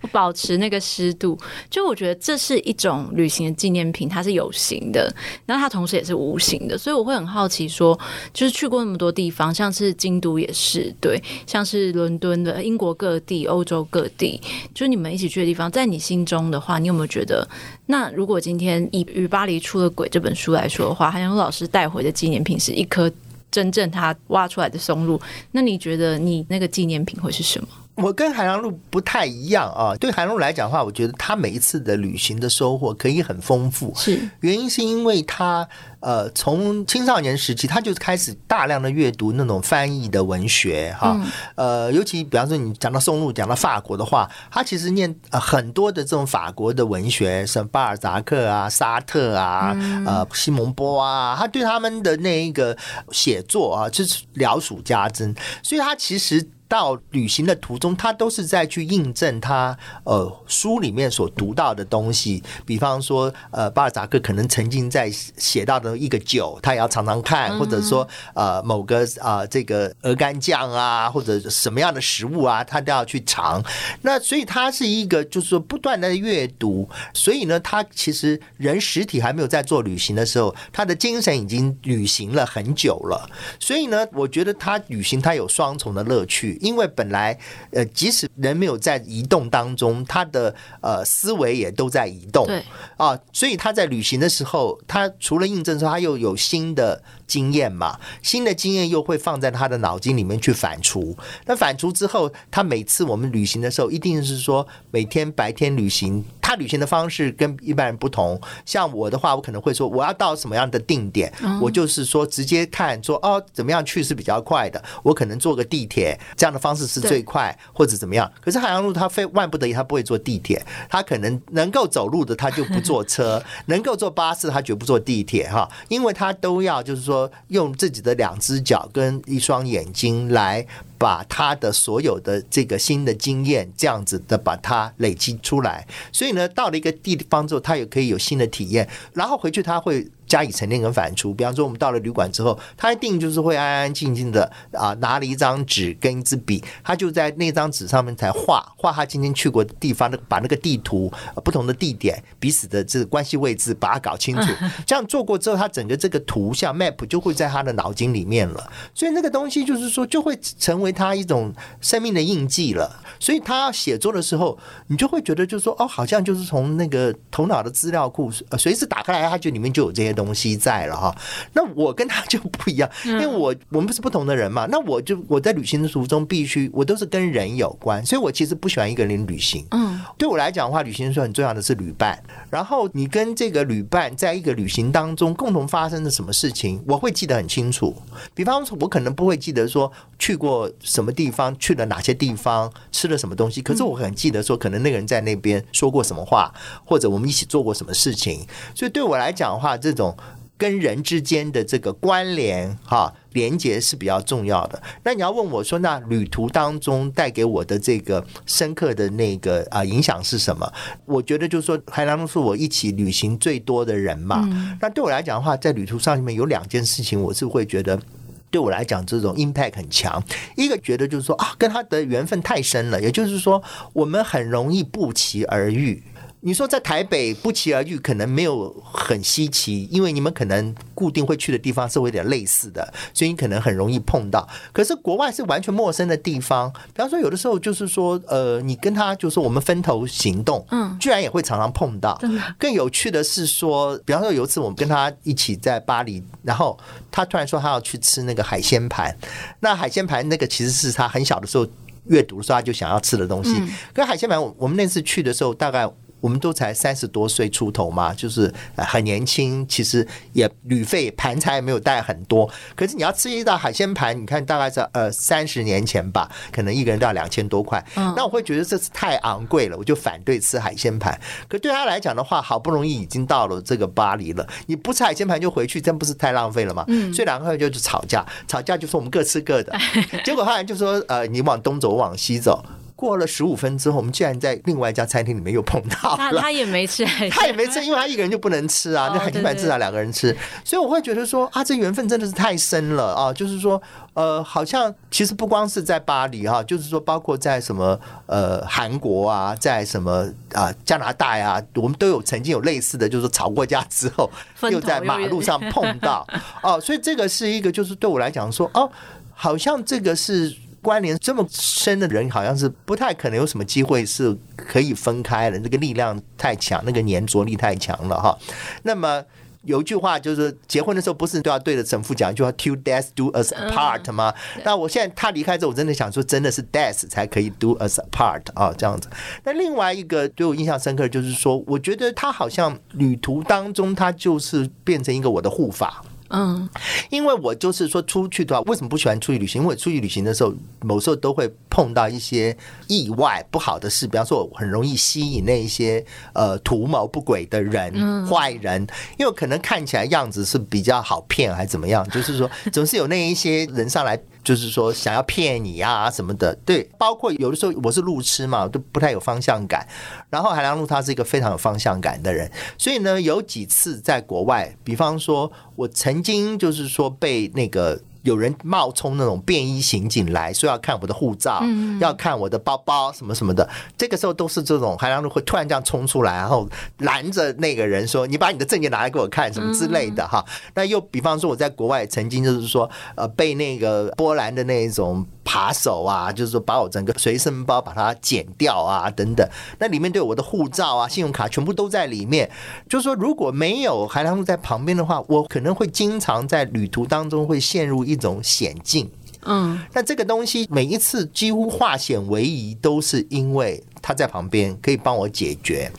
[0.00, 1.38] 不 保持那个湿度，
[1.70, 5.12] 就我觉得这是一种旅行的纪念品，它是有形的，
[5.46, 7.98] 然后它同时也是无形的，所以我会很好奇说，
[8.32, 14.40] 就是去过那么多地方，像是京都也是，对，像是伦敦的、英国各地、欧洲各地，
[14.74, 17.48] 就是你们一起去的地方，在你心中的话，你有没有觉得，
[17.86, 23.10] 那如果今天以《与巴黎出了轨》这本书来说的话，韩良露老师带回的纪念品是一颗
[23.50, 27.68] 真正他挖出来的松露，那你觉得你那个纪念品会是什么？
[27.94, 33.92] 我跟韩良露不太一样啊，对韩良露来讲的话，我觉得他每一次的旅行的收获可以很丰富。
[33.94, 35.68] 是原因是因为他
[36.00, 41.20] 呃从青少年时期他就开始大量的阅读那种翻译的文学哈，
[41.54, 49.76] 呃尤其比方说你讲到宋露，讲到法国的话，他其实念呃很多的这种法国的文学，像巴尔扎克啊、沙特啊、
[50.06, 52.74] 呃西蒙波啊，他对他们的那一个
[53.10, 56.48] 写作啊，就是了数家珍，所以他其实。
[56.72, 62.42] 到旅行的途中，他都是在去印证他呃书里面所读到的东西。
[62.64, 73.62] 比方说，呃，巴尔扎克可能曾经在写到的一个酒，他也要常常看，或者说呃某个啊、呃、这个鹅肝酱啊，或者什么样的食物啊，他都要去尝。
[74.00, 76.88] 那所以他是一个就是说不断的阅读。
[77.12, 83.28] 所以呢，他其实人实体还没有在做旅行的时候，他的精神已经旅行了很久了。
[83.60, 86.58] 所以呢，我觉得他旅行他有双重的乐趣。
[86.62, 87.36] 因为本来，
[87.72, 92.62] 呃，即使人没有在移动当中，他的呃思维也都在移动，对。
[92.96, 101.16] 啊，所以他在旅行的时候，他除了印证说他又有新的经验嘛，新的经验又会放在他的脑筋里面去反刍。
[101.46, 106.22] 那反刍之后，他每次我们旅行的时候，一定是说每天白天旅行。
[106.44, 118.30] 他旅行的方式跟一般人不同，像我的话，我可能会说我要到什么样的定点，我就是说直接看说哦怎么样去是比较快的，我可能坐个地铁这样的方式是最快，或者怎么样。
[118.42, 130.66] 可是海洋路他非万不得已他不会坐地铁，他可能能够走路的他就不坐车， 能够坐巴士他绝不坐地铁哈，因为他都要就是说用自己的两只脚跟一双眼睛来。
[130.98, 140.06] 把他的所有的这个新的经验，这样子的把它累积出来，所以呢，到了一个地方之后，他也可以有新的体验，然后回去他会。
[140.32, 151.12] 加以沉淀跟反刍，比方说我们到了旅馆之后，他一定就是会安安静静的啊，拿了一张纸跟一支笔，他就在那张纸上面才画画他今天去过的地方，那把那个地图
[151.44, 154.50] 不同的地点彼此的这个关系位置把它搞清楚。
[154.86, 162.90] 这样做过之后，他整个这个图像 map 就会在他的脑筋里面了，所以那个东西就是说就会成为他一种生命的印记了。
[163.20, 170.21] 所以他要写作的时候，你就会觉得就是说哦，好像就是从那个头脑的资料库随时打开来，他就里面就有这些东西。
[170.24, 171.14] 东西在了哈，
[171.52, 174.66] 那我跟他就不一样，因为我我们不是不同的人嘛。
[174.70, 179.66] 那我就我在旅行的途中必须我都是跟人有关，所以我其实不喜欢一个人旅行。
[179.72, 182.22] 嗯，对我来讲的话，旅行的时候很重要的是旅伴。
[182.48, 187.94] 然后你跟这个旅伴在一个旅行当中共同发生了什么事情，我会记得很清楚。
[188.34, 196.52] 比方说，我可能不会记得说去过什么地方，去了哪些地方，吃了什么东西，可是我很记得说，可能那个人在那边说过什么话，
[196.84, 198.46] 或者我们一起做过什么事情。
[198.74, 200.11] 所以对我来讲的话，这种。
[200.58, 204.80] 跟人之间的这个关联哈，连接是比较重要的。
[205.02, 210.72] 那你要问我说，那旅途当中带给我的这个深刻的那个啊影响是什么？
[211.04, 214.48] 我觉得就是说，韩良露是我一起旅行最多的人嘛。
[214.80, 218.00] 那对我来讲的话，在旅途上面有两件事情，我是会觉得
[218.48, 220.22] 对我来讲这种 impact 很强。
[220.56, 223.60] 一个觉得就是说啊，跟他的缘分太深了，也就是说，
[223.94, 226.00] 我们很容易不期而遇。
[226.44, 234.48] 你说在台北不期而遇，可能没有很稀奇，因为你们可能固定会去的地方是会有点类似的，所以你可能很容易碰到。
[234.72, 242.20] 可是国外是完全陌生的地方，比方说有的时候就是说，呃，你跟他就是我们分头行动，嗯，居然也会常常碰到。
[242.58, 246.76] 更有趣的是说，比方说有一次我们跟他一起在巴黎，然后
[247.12, 249.16] 他突然说他要去吃那个海鲜盘，
[249.60, 251.64] 那海鲜盘那个其实是他很小的时候
[252.06, 253.54] 阅读的时候他就想要吃的东西。
[253.92, 255.88] 跟海鲜盘，我们那次去的时候大概。
[256.22, 262.48] 我们都才三十多岁出头嘛，就是很年轻，其实也旅费盘缠也没有带很多。
[262.74, 267.84] 可是你要吃一道海鲜盘，你看大概是呃三十年前吧，可能一个人都要两千多块。
[268.16, 271.20] 那我会觉得这是太昂贵了，我就反对吃海鲜盘。
[271.48, 276.86] 可对他来讲的话，好不容易已经到了这个巴黎了，你不吃海鲜盘就回去，真不是太浪费了吗？
[277.12, 279.76] 所以两个人就去吵架，吵架就说我们各吃各的。
[280.24, 282.64] 结果后来就说呃，你往东走，我往西走。
[283.02, 286.16] 过了十五分之后，我们竟然在另外一家餐厅里面又碰到了。
[286.16, 289.10] 他他也没吃， 他也没吃，因为他一个人就不能吃啊。
[289.12, 293.32] 那海鲜盘至少两个人吃，所以我会觉得说啊，这缘分真的是太深了啊。
[293.32, 293.82] 就是说，
[294.14, 304.30] 呃，好像其实不光是在巴黎哈，就是说，包括在什么呃韩国啊，在什么啊加拿大呀，我们都有曾经有类似的，就是说吵过架之后
[304.70, 306.24] 又在马路上碰到
[306.62, 306.80] 哦。
[306.80, 308.88] 所以这个是一个，就是对我来讲说哦，
[309.34, 310.54] 好像这个是。
[310.82, 315.58] 关联这么深的人，好像是不太可能有什么机会是可以分开的。
[315.60, 318.36] 那个力量太强，那个粘着力太强了哈。
[318.82, 319.24] 那么
[319.64, 324.34] 有一句话就是，结婚的时候不是都要对着神父讲一句话 “Till death do us apart” 吗？
[324.64, 329.08] 那我现在他离开之后，我真的想说，真的是 death 才可以 do us apart 啊，这样子。
[329.44, 336.04] 那另外一个对我印象深刻的就是说，我觉得他好像旅途当中，他就是变成一个我的护法。
[336.32, 336.68] 嗯，
[337.10, 339.62] 因为我就是说出去的话，为什么不喜欢出去旅行？
[339.62, 342.56] 因为出去旅行的时候，某时候都会碰到一些
[342.88, 348.86] 意外不好的事，比方说我很容易吸引那一些呃图谋不轨的人、坏人，
[349.18, 352.08] 因为可能看起来样子是比较好骗，还怎么样？
[352.08, 354.18] 就是说总是有那一些人上来。
[354.44, 359.86] 就是说想要骗你啊什么的，对，包括有的时候我是路痴嘛，都不太有方向感。
[360.30, 368.00] 然后海良路他是一个非常有方向感的人，所以呢，有几次在国外，比方说我曾经就是说被那个。
[368.22, 385.26] 有人冒充那种便衣刑警来说要看我的护照，嗯、要看我的包包什么什么的，这个时候都是这种，韩良露会突然这样冲出来，然后拦着那个人说：“你把你的证件拿来给我看，什么之类的。”哈，那又比方说我在国外曾经就是说，呃，被那个波兰的那种。
[385.44, 389.46] 扒手啊，就是说把我整个随身包把它剪掉啊，等等。
[389.80, 392.48] 那里面对我的护照啊、信用卡全部都在里面。
[392.88, 399.10] 就是说，如果没有韩良露在旁边的话，我可能会经常在旅途当中会陷入一种险境。
[399.44, 405.90] 嗯，那这个东西每一次几乎化险为夷，都是因为他在旁边可以帮我解决。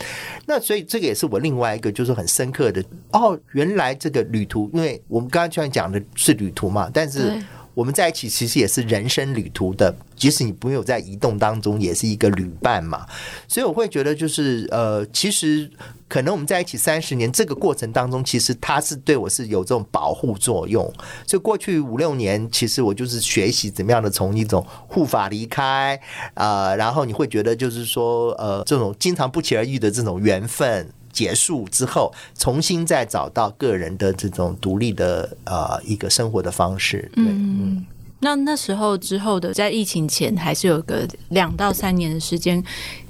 [0.46, 7.42] 那所以这个也是我另外一个就是很深刻的哦，原来这个旅途，因为我们刚刚虽然讲的是旅途嘛，但是。
[7.74, 13.06] 我们在一起其实也是人生旅途的，即使你没有在移动当中，也是一个旅伴嘛。
[13.48, 15.70] 所以我会觉得，就是呃，其实
[16.08, 20.86] 可能我们在一起三十年，这个过程当中，其实他是对我是有这种保护作用。
[21.26, 26.00] 所以过去五六年，其实我就是学习怎么样的从一种护法离开
[26.36, 30.88] 啊、然后你会觉得就是说，呃，这种经常不期而遇的这种缘分。
[31.14, 37.10] 结束之后，重新再找到个人的这种独立的呃一个生活的方式。
[37.16, 37.86] 对，嗯，
[38.20, 42.64] 那那时候之后的，在疫情前还是有个两到三年的时间，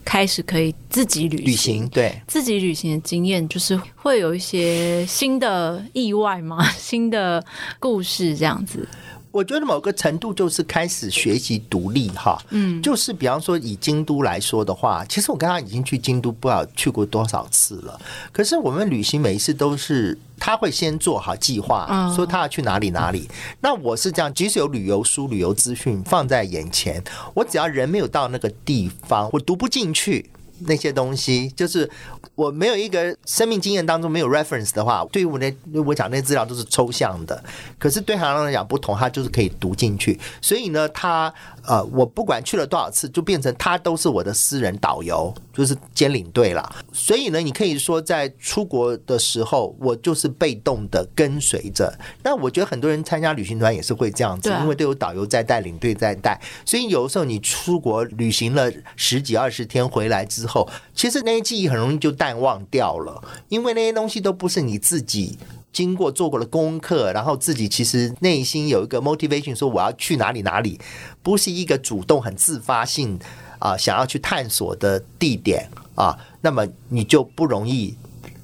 [0.04, 1.46] 开始可以自己旅行。
[1.46, 6.64] 旅行，对，自己旅行的经验，就是会有一些新的意外吗？
[6.78, 7.44] 新的
[7.80, 8.88] 故事这样子。
[9.34, 18.00] 我觉得某个程度就是开始学习独立哈，嗯，就是比方说以京都来说的话，其实我刚刚已经去京都不知道去过多少次了。
[18.32, 23.28] 可是我们旅行每一次都是他会先做好计划，说他要去哪里哪里。
[23.60, 30.30] 那我是这样，即使有旅游书、旅游资讯放在眼前，我只要人没有到那个地方，我读不进去。
[30.66, 31.90] 那些东西，就是
[32.36, 35.54] 我没有一个生命经验当中没有 reference 的话，对于我那
[35.86, 37.44] 我讲那些资料都是抽象的。
[37.78, 40.20] 可是对韩浪来讲不同，他就是可以读进去。
[40.42, 41.34] 所以呢，他
[41.66, 46.76] 呃，我不管去了多少次，就变成他都是我的私人导游，就是兼领队了。
[46.92, 51.94] 所以呢，你可以说在出国的时候，我就是被动的跟随着。
[52.24, 56.40] 那我觉得很多人参加旅行团也是会这样子，因为都有导游在带，领队在带。
[56.66, 65.36] 所以有的时候你出国旅行了十几二十天回来之后，后，其实那些记忆很容易就淡忘掉了，因为那些东西都不是你自己
[65.72, 70.80] 经过做过的功课，然后自己其实内心有一个 motivation，说我要去哪里哪里，
[71.24, 73.18] 不是一个主动很自发性
[73.64, 77.96] 啊想要去探索的地点啊，那么你就不容易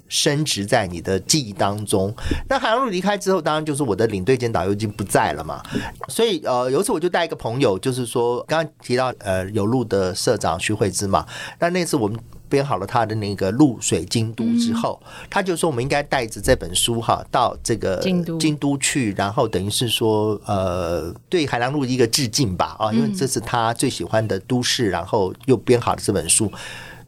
[0.08, 2.12] 升职在你的记忆当中。
[2.48, 5.62] 那韩良露离开之后，当然就是我的领队兼导游已经不在了嘛，
[6.08, 11.26] 所以呃，有一次我就带一个朋友，就是说刚刚提到呃有路的社长徐慧芝嘛，
[11.58, 12.18] 那那次我们
[12.50, 18.36] 编好了他的那个露水京都之后，他就说我们应该带着这本书哈到这个京都。
[18.38, 26.52] 京都去，然后等于是说呃对海良路一个致敬吧啊，因为这是他最喜欢的都市，然后又编好了这本书。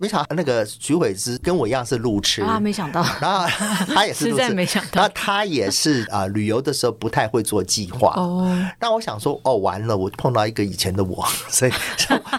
[0.03, 3.47] 没想到那个徐伟之跟我一样是路痴啊，没想到， 然后
[3.95, 8.53] 他也是路痴， 没想到，然后他也是啊、呃，旅游的时候不太会做计划哦。
[8.81, 11.73] 那我想说，哦，完了，我碰到一个以前的我， 所以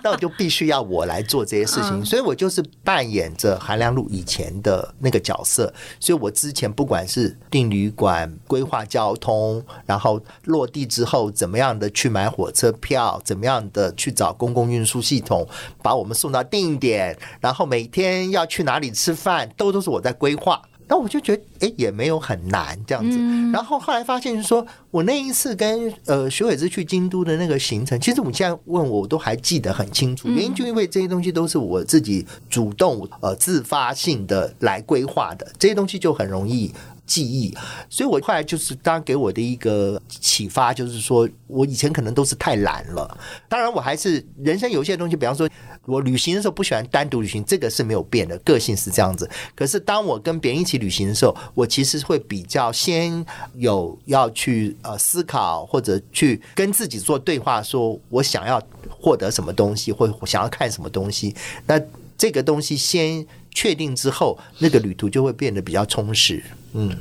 [0.04, 5.74] 那我就必须要我来做这些事情，所以我就是扮演着韩良露以前的那个角色。
[6.02, 15.48] 所以我之前不管是订旅馆、规划交通，然后落地之后怎么样的去买火车票，怎么样的去找公共运输系统
[15.82, 20.62] 把我们送到定点，然后每天要去哪里吃饭，都都是我在规划。
[20.86, 23.18] 那我就觉得，哎，也没有很难这样子。
[23.54, 30.28] 然后后来发现，就是说我那一次跟呃徐伟之去京都的那个行程，其实我现在问我，我都还记得很清楚。
[30.28, 36.72] 原因就因为这些东西都是我自己主动呃自发性的来规划的，这些东西就很容易。
[37.06, 37.56] 记忆，
[37.90, 43.18] 所以我后来就是当给我的一个启发，就是说我以前可能都是太懒了。
[43.50, 45.50] 当然，我还是人生有些东西，比方说
[45.86, 49.30] 我旅行的时候不喜欢单独旅行，这个是没有变的，个性是这样子。
[49.54, 61.36] 可是当我跟别人一起旅行的时候，我其实会比较先有要去呃思考，或者去跟自己做对话，说我想要获得什么东西，或想要看什么东西。
[61.68, 61.80] 那
[62.18, 66.44] 这个东西先确定之后，那个旅途就会变得比较充实。
[66.74, 66.96] 嗯，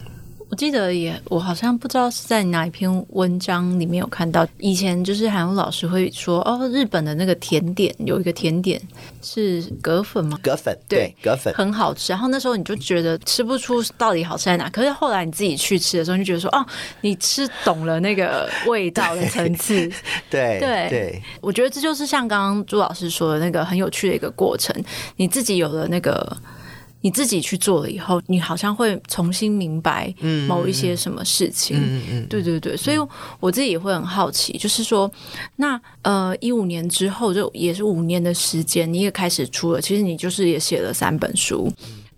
[0.53, 8.79] 我记得也，我好像不知道是在哪一篇文章里面有看到，以前就是韩文老师会说，哦，日本的那个甜点有一个甜点
[9.23, 10.39] 是葛粉吗？
[10.43, 12.13] 葛粉，对，葛粉很好吃。
[12.13, 16.63] 然后那时候你就觉得吃不出到底好吃在哪，可是后来你自己去吃的时候，你就觉得说，哦，
[17.01, 19.91] 你吃懂了那个味道的层次。
[20.29, 24.77] 对对，对，对，我觉得这就是像刚刚朱老师说的那个很有趣的一个过程，
[25.17, 26.37] 你自己有了那个。
[27.03, 30.13] 你自己去做了以后，你好像会重新明白
[30.49, 31.77] 某一些什么事情。
[31.79, 32.97] 嗯嗯，对对对，所以
[33.39, 35.11] 我自己也会很好奇，就是说，
[35.57, 41.71] 那呃，一五年之后就也是五年的时间，你也开始出了，其实你就是也写了三本书。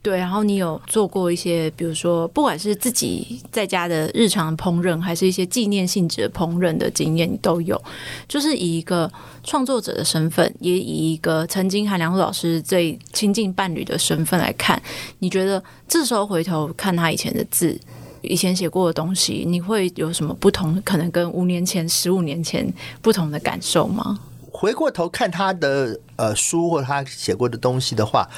[0.05, 7.83] 对，然后你有做过一些，比如说，不管是自己在家的日常烹饪，还是一些纪念性质的烹饪的经验，你都有。
[8.29, 9.11] 就是以一个
[9.43, 14.79] 创作者的身份，也以一个曾经韩良老师最亲近伴侣的身份来看，
[15.21, 17.81] 你觉得这时候回头看他以前的字，
[18.21, 20.79] 以前写过的东西，你会有什么不同？
[20.85, 24.21] 可能跟五年前、十五年前不同的感受吗？
[24.53, 28.29] 回过头看他的呃书或者他写过的东西的话。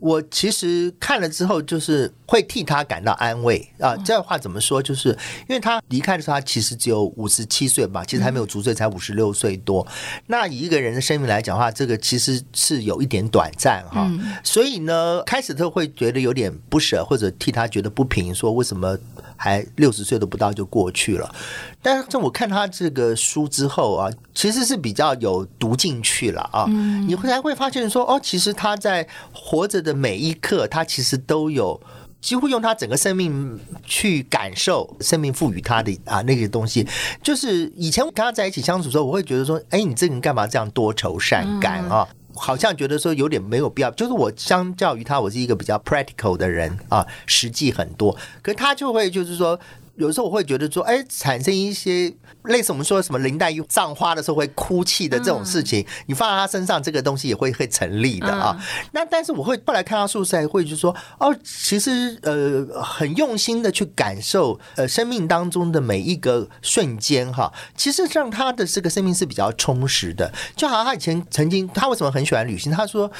[0.00, 3.96] 我其实看了之后，就是会替他感到安慰啊。
[4.04, 4.82] 这话怎么说？
[4.82, 5.10] 就是
[5.48, 9.86] 因为他离开的时候，他其实只有五十七岁吧，其实还没有足岁，才五十六岁多。
[10.26, 14.10] 那以一个人的生命来讲的话，这个其实是有一点短暂哈。
[14.42, 18.96] 所以呢，开始他会觉得有点不舍，或者替他觉得不平，说为什么
[19.42, 21.34] 还六十岁都不到就过去了。
[21.80, 26.66] 但是，我看他这个书之后啊，其实是比较有读进去了啊。
[27.08, 31.80] 你会才会发现说，哦，其实他在活着的每一刻，他其实都有
[32.20, 36.86] 几乎用他整个生命去感受生命赋予他的啊那些东西。
[37.22, 42.06] 就是以前我跟他在一起相处的时候，我会觉得说，哎，你这个人干嘛这样多愁善感啊？
[42.40, 43.90] 好像觉得说有点没有必要。
[43.90, 48.16] 就是我相较于他，我是一个比较 practical 的人啊，实际很多。
[48.42, 49.60] 可他就会就是说。
[49.96, 52.10] 有时候我会觉得说，哎，产生一些
[52.44, 58.56] 类似我们说什么林黛玉葬花的时候会哭泣的这种事情，你放在她身上，这个东西也会会成立的啊。
[58.92, 70.32] 那但是我会后来看到素材，会就说，哦，其实呃很用心的去感受呃生命当中的每一个瞬间哈，其实让他的这个生命是比较充实的。
[70.56, 72.72] 就好像他以前曾经，他为什么很喜欢旅行？
[72.72, 73.10] 他说，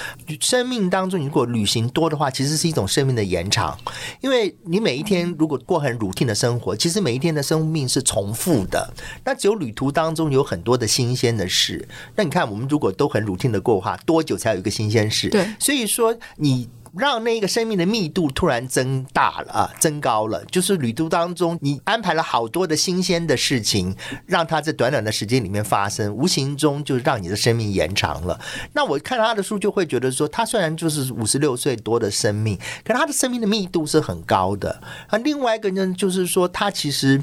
[0.41, 3.79] 生命当中如果旅行多的话，其实是一种生命的延长，
[4.21, 6.71] 因为你每一天如果过很 routine 的生活。
[6.81, 8.91] 其实每一天的生命是重复的，
[9.25, 11.87] 那只有旅途当中有很多的新鲜的事。
[12.17, 15.29] 那你看，我们如果都很 routine 的过的话，多久才有一个新鲜事？
[15.29, 16.69] 对，所以说你。
[16.99, 20.45] 让那个生命的密度突然增大了啊，增高了。
[20.47, 23.95] 就是旅途当中，你安排了好多的新鲜的事情，
[24.27, 28.41] 让它在短短的时间里面发生，无形中就让你的生命延长了。
[28.73, 34.83] 那我看他的书，就会觉得说，他虽然就是五十六岁多的生命，可他的生命的密度是很高的。
[35.07, 37.23] 啊，另外一个呢，就是说他其实。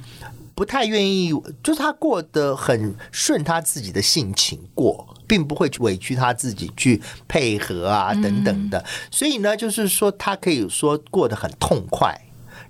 [0.57, 1.29] 不太愿意，
[1.61, 8.83] 就是他过得很顺他自己的性情过，并不会委屈他自己去配合啊等等的。
[9.11, 12.19] 所以呢，就是说他可以说过得很痛快。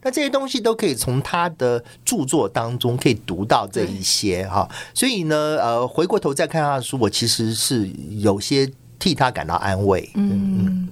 [0.04, 4.70] 那这些东西都可以从他的著作当中可以读到这一些哈。
[4.94, 8.70] 所以呢，呃，回过头再看他的书，我其实是有些
[9.00, 10.10] 替他感到安慰。
[10.16, 10.90] 嗯，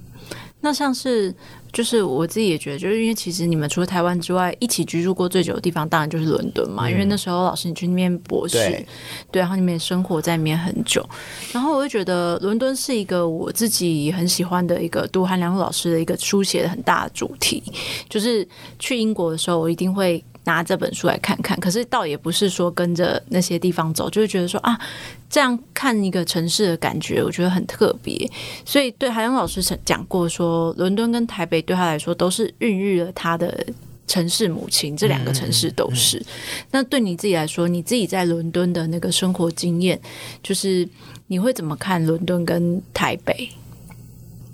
[0.62, 1.34] 那像是。
[1.76, 6.88] 就是我自己也觉得，就是因为其实你们除了台湾之外，一起居住过最久的地方，当然就是伦敦嘛。
[6.88, 8.86] 嗯、因为那时候老师你去那边博士，对，
[9.30, 11.06] 对，然后你们也生活在那边很久。
[11.52, 17.62] 然后我就觉得伦敦是一个我自己很喜欢的一个杜汉良老师的一个书写的很大的主题。
[18.08, 21.60] 就是去英国的时候，我一定会拿这本书来看看。
[21.60, 24.80] 可是倒也不是说跟着那些地方走，就是觉得说啊。
[25.28, 28.30] 这样看一个城市的感觉，我觉得很特别。
[28.64, 33.66] 所以对海洋老师曾讲过说，伦敦跟台北对他来说都是孕育了他的
[34.06, 36.24] 城市母亲，这两个城市都是。
[36.70, 40.00] 那对你自己来说，你自己在伦敦的那个生活经验，
[40.44, 40.88] 就是
[41.26, 43.50] 你会怎么看伦敦跟台北？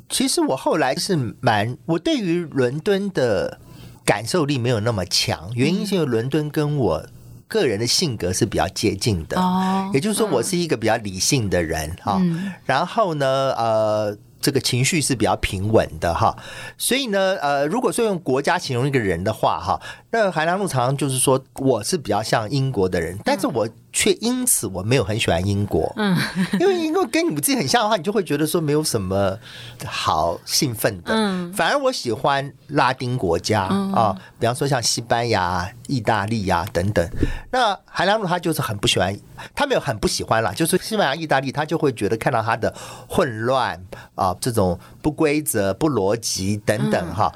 [0.09, 3.61] 其实我后来是蛮，我对于伦敦的
[4.05, 7.07] 感受力没有那么强，原因是因为伦敦跟我。
[7.49, 12.17] 个人的性格是比较接近的，哦，也就是说，我是一个比较理性的人哈。
[12.19, 13.27] 嗯，然后呢，
[13.59, 16.35] 呃，这个情绪是比较平稳的哈。
[16.79, 19.79] 所以呢，呃，如果说用国家形容一个人的话哈，
[20.13, 23.69] 那海南路常常就是说我是比较像英国的人，但是我。
[23.93, 26.17] 却因此我没有很喜欢英国，嗯，
[26.59, 29.39] 因为英国跟你们自己很像的话，你就会觉得说没有什么
[29.85, 37.07] 好兴奋的，嗯，反而我喜欢拉丁国家啊，比方说像西班牙、意大利呀等等。
[37.51, 39.15] 那韩良露他就是很不喜欢，
[39.55, 42.75] 他没有很不喜欢啦，就是西班牙、意大利，他就会觉得看到他的
[43.07, 43.79] 混乱
[44.15, 47.31] 啊，这种不规则、不逻辑等等哈。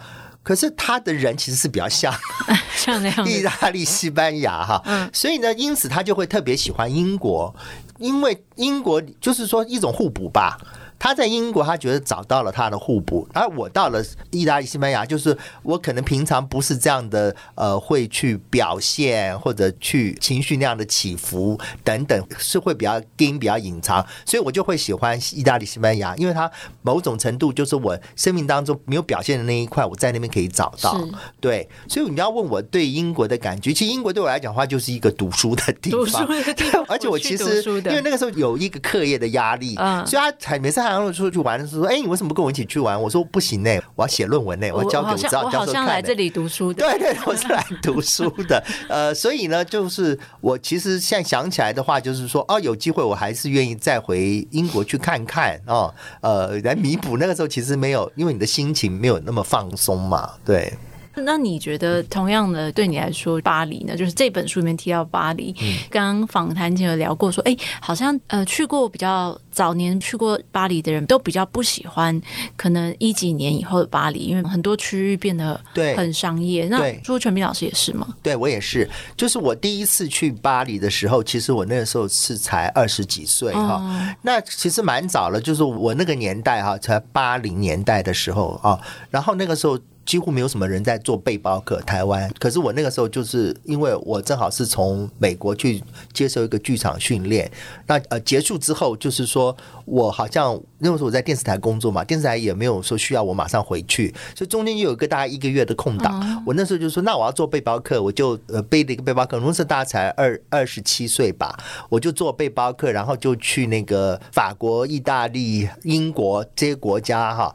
[0.47, 2.15] 可是他的人其实是比较像
[2.79, 4.81] 像那样，意大利、西班牙哈，
[5.13, 7.53] 所以呢，因此他就会特别喜欢英国，
[7.99, 10.57] 因为英国就是说一种互补吧。
[10.99, 26.51] 他在英国，他觉得找到了他的互补，而我到了意大利、西班牙，就是我可能平常不是这样的，呃，会去表现或者去情绪那样的起伏等等，是会比较隐、比较隐藏，所以我就会喜欢意大利、西班牙，因为它
[26.83, 30.99] 某种程度就是我生命当中没有表现的那一块，我在那边可以找到。
[31.41, 36.27] 对，所以你要问我对英国的感觉，其实英国对我来讲的话，就是一个读书的地方，
[36.89, 39.75] 而且我其实因为那个时候有一个课业的压力，
[40.07, 40.97] 所以他才没事。
[40.97, 48.63] 然后出去玩的时候说：“哎，你为什么不跟我一起去玩？”我说：“不行呢，我要写论文呢，我要交给我指导教授看。”我好像来这里读书的，对对，我是来读书的。
[48.89, 60.73] 呃，所以呢，就是我其实现在想起来的话，就是说，哦，有机会我还是愿意再回英国去看看哦，呃，来弥补那个时候其实没有，因为你的心情没有那么放松嘛，对。
[61.17, 63.97] 那你觉得同样的对你来说，巴黎呢？
[63.97, 65.55] 就是这本书里面提到巴黎，
[65.91, 72.21] 刚刚访谈前有聊过，说，哎，好像呃去过比较早年去过巴黎的人都比较不喜欢，
[72.57, 75.59] 可能一几年以后的巴黎，因为很多区域变得
[75.97, 76.67] 很商业。
[76.69, 78.07] 那朱全民老师也是吗？
[78.23, 78.89] 对，我也是。
[79.17, 88.79] 就是我第一次去巴黎的时候，其实我那个时候是才二十几岁哈、哦，那其实蛮早了，就是我那个年代哈，才八零年代的时候啊，
[89.11, 89.79] 然后那个时候。
[90.07, 92.33] 几乎没有什么人在做背包客，台湾。
[92.39, 95.83] 可是我那个时候就是因为我正好是从美国去
[96.13, 97.51] 接受一个剧场训练，
[97.89, 99.55] 那呃结束之后，就是说
[99.85, 106.43] 我好像那个时候我在电视台工作嘛，电视台也没有说需要我马上回去，所以中间又有一个大概一个月的空档。
[106.47, 109.41] 我那时候就说，那我要做背包客，我就呃背了一个背包客。
[109.41, 117.53] 那时候大概才二二十七岁吧，我就做背包客，然后就去那个法国、意大利、英国这些国家哈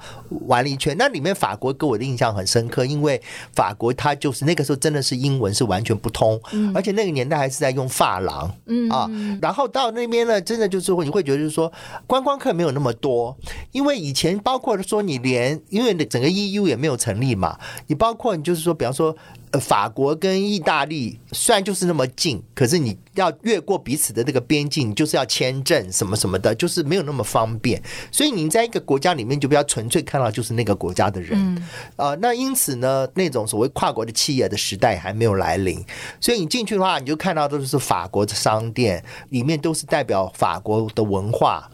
[0.47, 0.93] 玩了一圈。
[0.99, 2.40] 那里面法国给我的印象很。
[2.41, 3.21] 很深刻，因为
[3.55, 9.09] 法国它就是那个时候真的是英文是完全不通，嗯、而且那个年代还是在用发廊，嗯啊，
[9.41, 11.71] 然后到那边呢，真的就是你会觉得就是说
[12.05, 13.37] 观光客没有那么多，
[13.71, 19.15] 因为以前包括说你连因为整个 EU 也没有成立嘛，你包括你就是说，比方说。
[19.52, 27.82] 呃，法国跟意大利虽然就是那么近，可是你要越过彼此的那个边境，就是要签证什么什么的，就是没有那么方便。
[28.12, 31.32] 所以你在一个国家里面就比较纯粹看到就是那个国家的人。
[31.34, 31.68] 嗯。
[31.97, 35.84] 呃，那因此呢，那种所谓跨国的企业的时代还没有来临，
[36.22, 41.70] 所以你进去的话，你就看到都是法国的商店，里面都是代表法国的文化。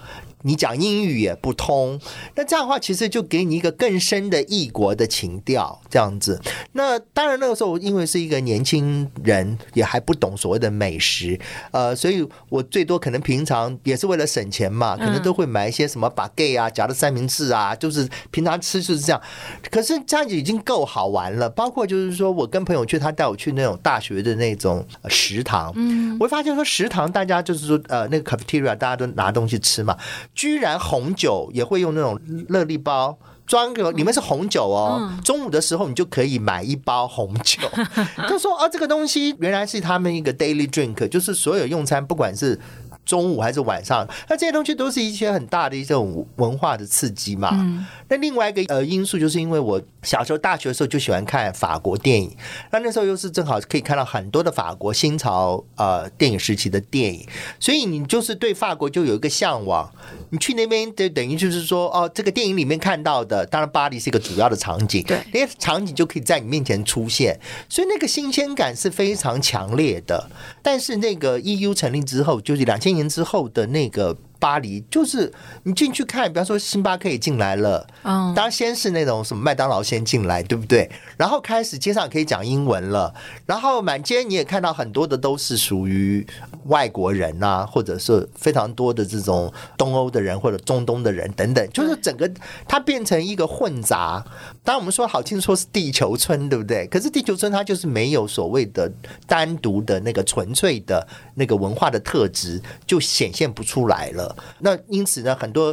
[0.47, 1.99] 你讲英语也不通，
[2.35, 6.41] 那这样的话，其实就给你一个更深的异国的情调，这样子。
[6.71, 11.37] 那当然那个时候，因为是一个年轻人，也还不懂所谓的美食，
[11.71, 19.21] 呃，所以我最多可能平常也是为了省钱嘛，可能都会买一些什么 baguette 啊、夹的三明治啊，就是平常吃就是这样。
[19.69, 21.49] 可是这样子已经够好玩了。
[21.49, 29.97] 包括就是说我跟朋友去，他带我去那种大学的那种食堂，嗯，我会发现说食堂大家就是说呃那个 cafeteria 大家都拿东西吃嘛。
[30.37, 32.17] 居然红酒也会用那种
[32.47, 33.17] 热力包
[33.47, 35.11] 装个，里面是红酒哦。
[35.23, 37.59] 中午的时候你就可以买一包红酒，
[38.29, 42.59] 就说啊，这个东西原来是他们一个 daily drink，就是所有用餐不管是
[43.03, 44.07] 中午还是晚上？
[44.29, 47.49] 那这些东西都是一些很大的一种文化的刺激嘛。
[47.53, 52.33] 嗯、那另外一个呃因素，就是因为我小时候大学的时候就喜欢看法国电影，
[52.71, 57.27] 那那时候又是正好可以看到很多的法国新潮呃电影时期的电影，
[57.59, 59.91] 所以你就是对法国就有一个向往。
[60.29, 67.37] 你去那边就等于就是说哦，这个电影里面看到的，当然巴黎是一个主要的场景，对，那些场景就可以在你面前出现，
[67.67, 70.29] 所以那个新鲜感是非常强烈的。
[70.63, 74.15] 但是那个 EU 成立之后，就是两千年之后的那个。
[74.39, 75.31] 巴黎就是
[75.63, 80.89] 你进去看，比方说星巴克也进来了，嗯，当然先是那种什么麦当劳先进来，对不对？
[81.17, 83.13] 然后开始街上可以讲英文了，
[83.45, 86.25] 然后满街你也看到很多的都是属于
[86.65, 92.29] 外国人啊，或者是非常多的这种东欧的人或者中东的人等等，就是整个
[92.67, 94.23] 它变成一个混杂。
[94.67, 96.85] 当我们说好听说是地球村，对不对？
[96.87, 98.91] 可是地球村它就是没有所谓的
[99.25, 104.35] 单独的那个纯粹的那个文化的特质，就显现不出来了。
[104.59, 105.69] 那因此呢，很多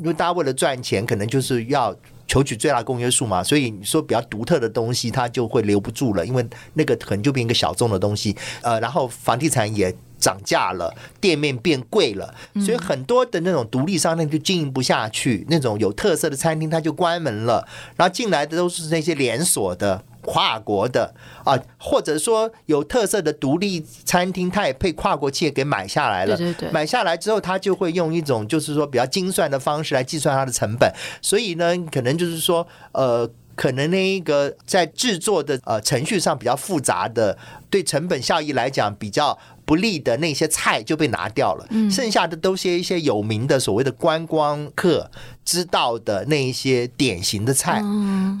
[0.00, 1.96] 因为大家为了赚钱，可能就是要
[2.26, 8.36] 求取最大公约数嘛，所以你说比较独特的东西，它就会留不住了，因为那个可能就变一个小众的东西。
[8.62, 17.66] 呃，然后房地产也涨价了，店面变贵了，所以很多的那种独立商店就经营不下去，那种有特色的餐厅它就关门了，
[17.96, 20.02] 然后进来的都是那些连锁的。
[20.26, 21.14] 跨国的
[21.44, 26.36] 啊，或者说有特色的独立餐厅，它也被跨国企业给买下来了。
[26.36, 30.92] 对对对，买下来之后，它就会用一种就是说比较精算的方式来计算它的成本。
[31.22, 37.38] 所以呢，可能就是说，呃，可能那一个在制作的呃程序上比较复杂的，
[37.70, 45.10] 对成本效益来讲比较不利的那些菜就被拿掉了，剩下的都是一些有名的所谓的观光客。
[45.46, 47.80] 知道的那一些典型的菜，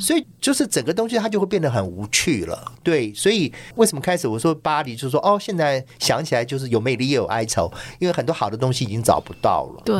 [0.00, 2.72] 所以就是整个东西它就会变得很无趣了。
[2.82, 9.82] 对，所以为什么开始我说巴黎，就是说哦，现在想起来就是有魅力也有哀愁，因为很多好的东西已经找不到了。
[9.84, 9.96] 对，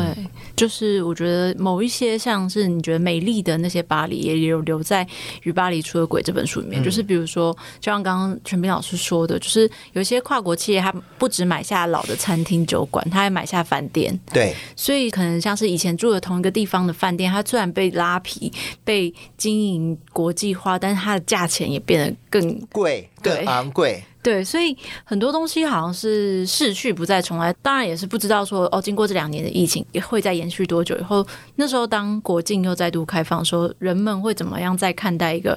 [0.57, 5.05] 就是我觉得某一些像是你觉得美丽的那些巴黎，也有留在
[5.45, 6.83] 《与巴黎出了轨》这本书里面。
[6.83, 14.19] 就是比如说，就像刚刚全斌老师说的，就是有一些跨国企业，它不止买下老的餐厅酒馆，它还买下饭店。
[14.33, 16.96] 对，所以可能像是以前住的同一个地方的。
[16.97, 24.03] 饭店它虽然被拉皮、被经营国际化，但是它的价钱也变得更贵、更昂贵。
[24.23, 27.53] 对，所以很多东西好像是逝去不再重来。
[27.63, 30.99] 当然也是不知道说哦，经过这两年的疫情，也会再延续多久？
[30.99, 31.25] 以后
[31.55, 35.57] 那时候当国境又再度开放，说人们会怎么样再看待一个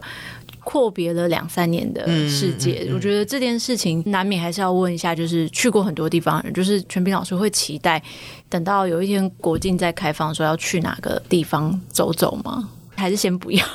[0.71, 2.81] 阔别了两三年的世界？
[2.83, 7.99] 嗯嗯嗯、我觉得这件事情难免还是要问一下，就是去过很多地方的人，就是全斌老师会期待。
[8.47, 12.69] 等到有一天国境再开放，说要去哪个地方走走吗？
[12.99, 13.65] 还是先不要？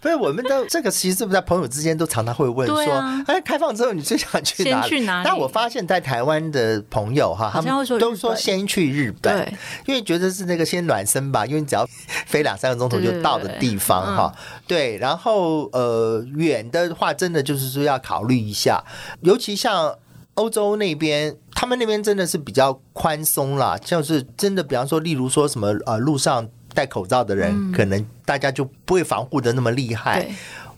[0.00, 4.88] 不是，我们的这个其实是不是在朋友之间都常常会问说，哎、啊，开放之后你最想去哪里？
[4.88, 5.24] 去哪里？
[5.24, 9.54] 但我发现，在台湾的朋友哈，他们都说先去日本，对，
[9.86, 11.88] 因为觉得是那个先暖身吧，因为你只要
[12.26, 14.34] 飞两三个钟头就到的地方哈。
[14.66, 18.84] 对，然后呃，远的话，真的就是说要考虑一下，
[19.22, 19.96] 尤其像。
[20.34, 30.28] 欧洲那边，他们那边真的是比较宽松啦，就是真的，比方说，例如说什么呃，路上戴口罩的人，嗯、可能大家就不会防护的那么厉害。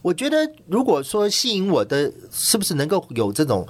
[0.01, 3.67] 我觉得，如果说吸引我的，是不是能够有这种？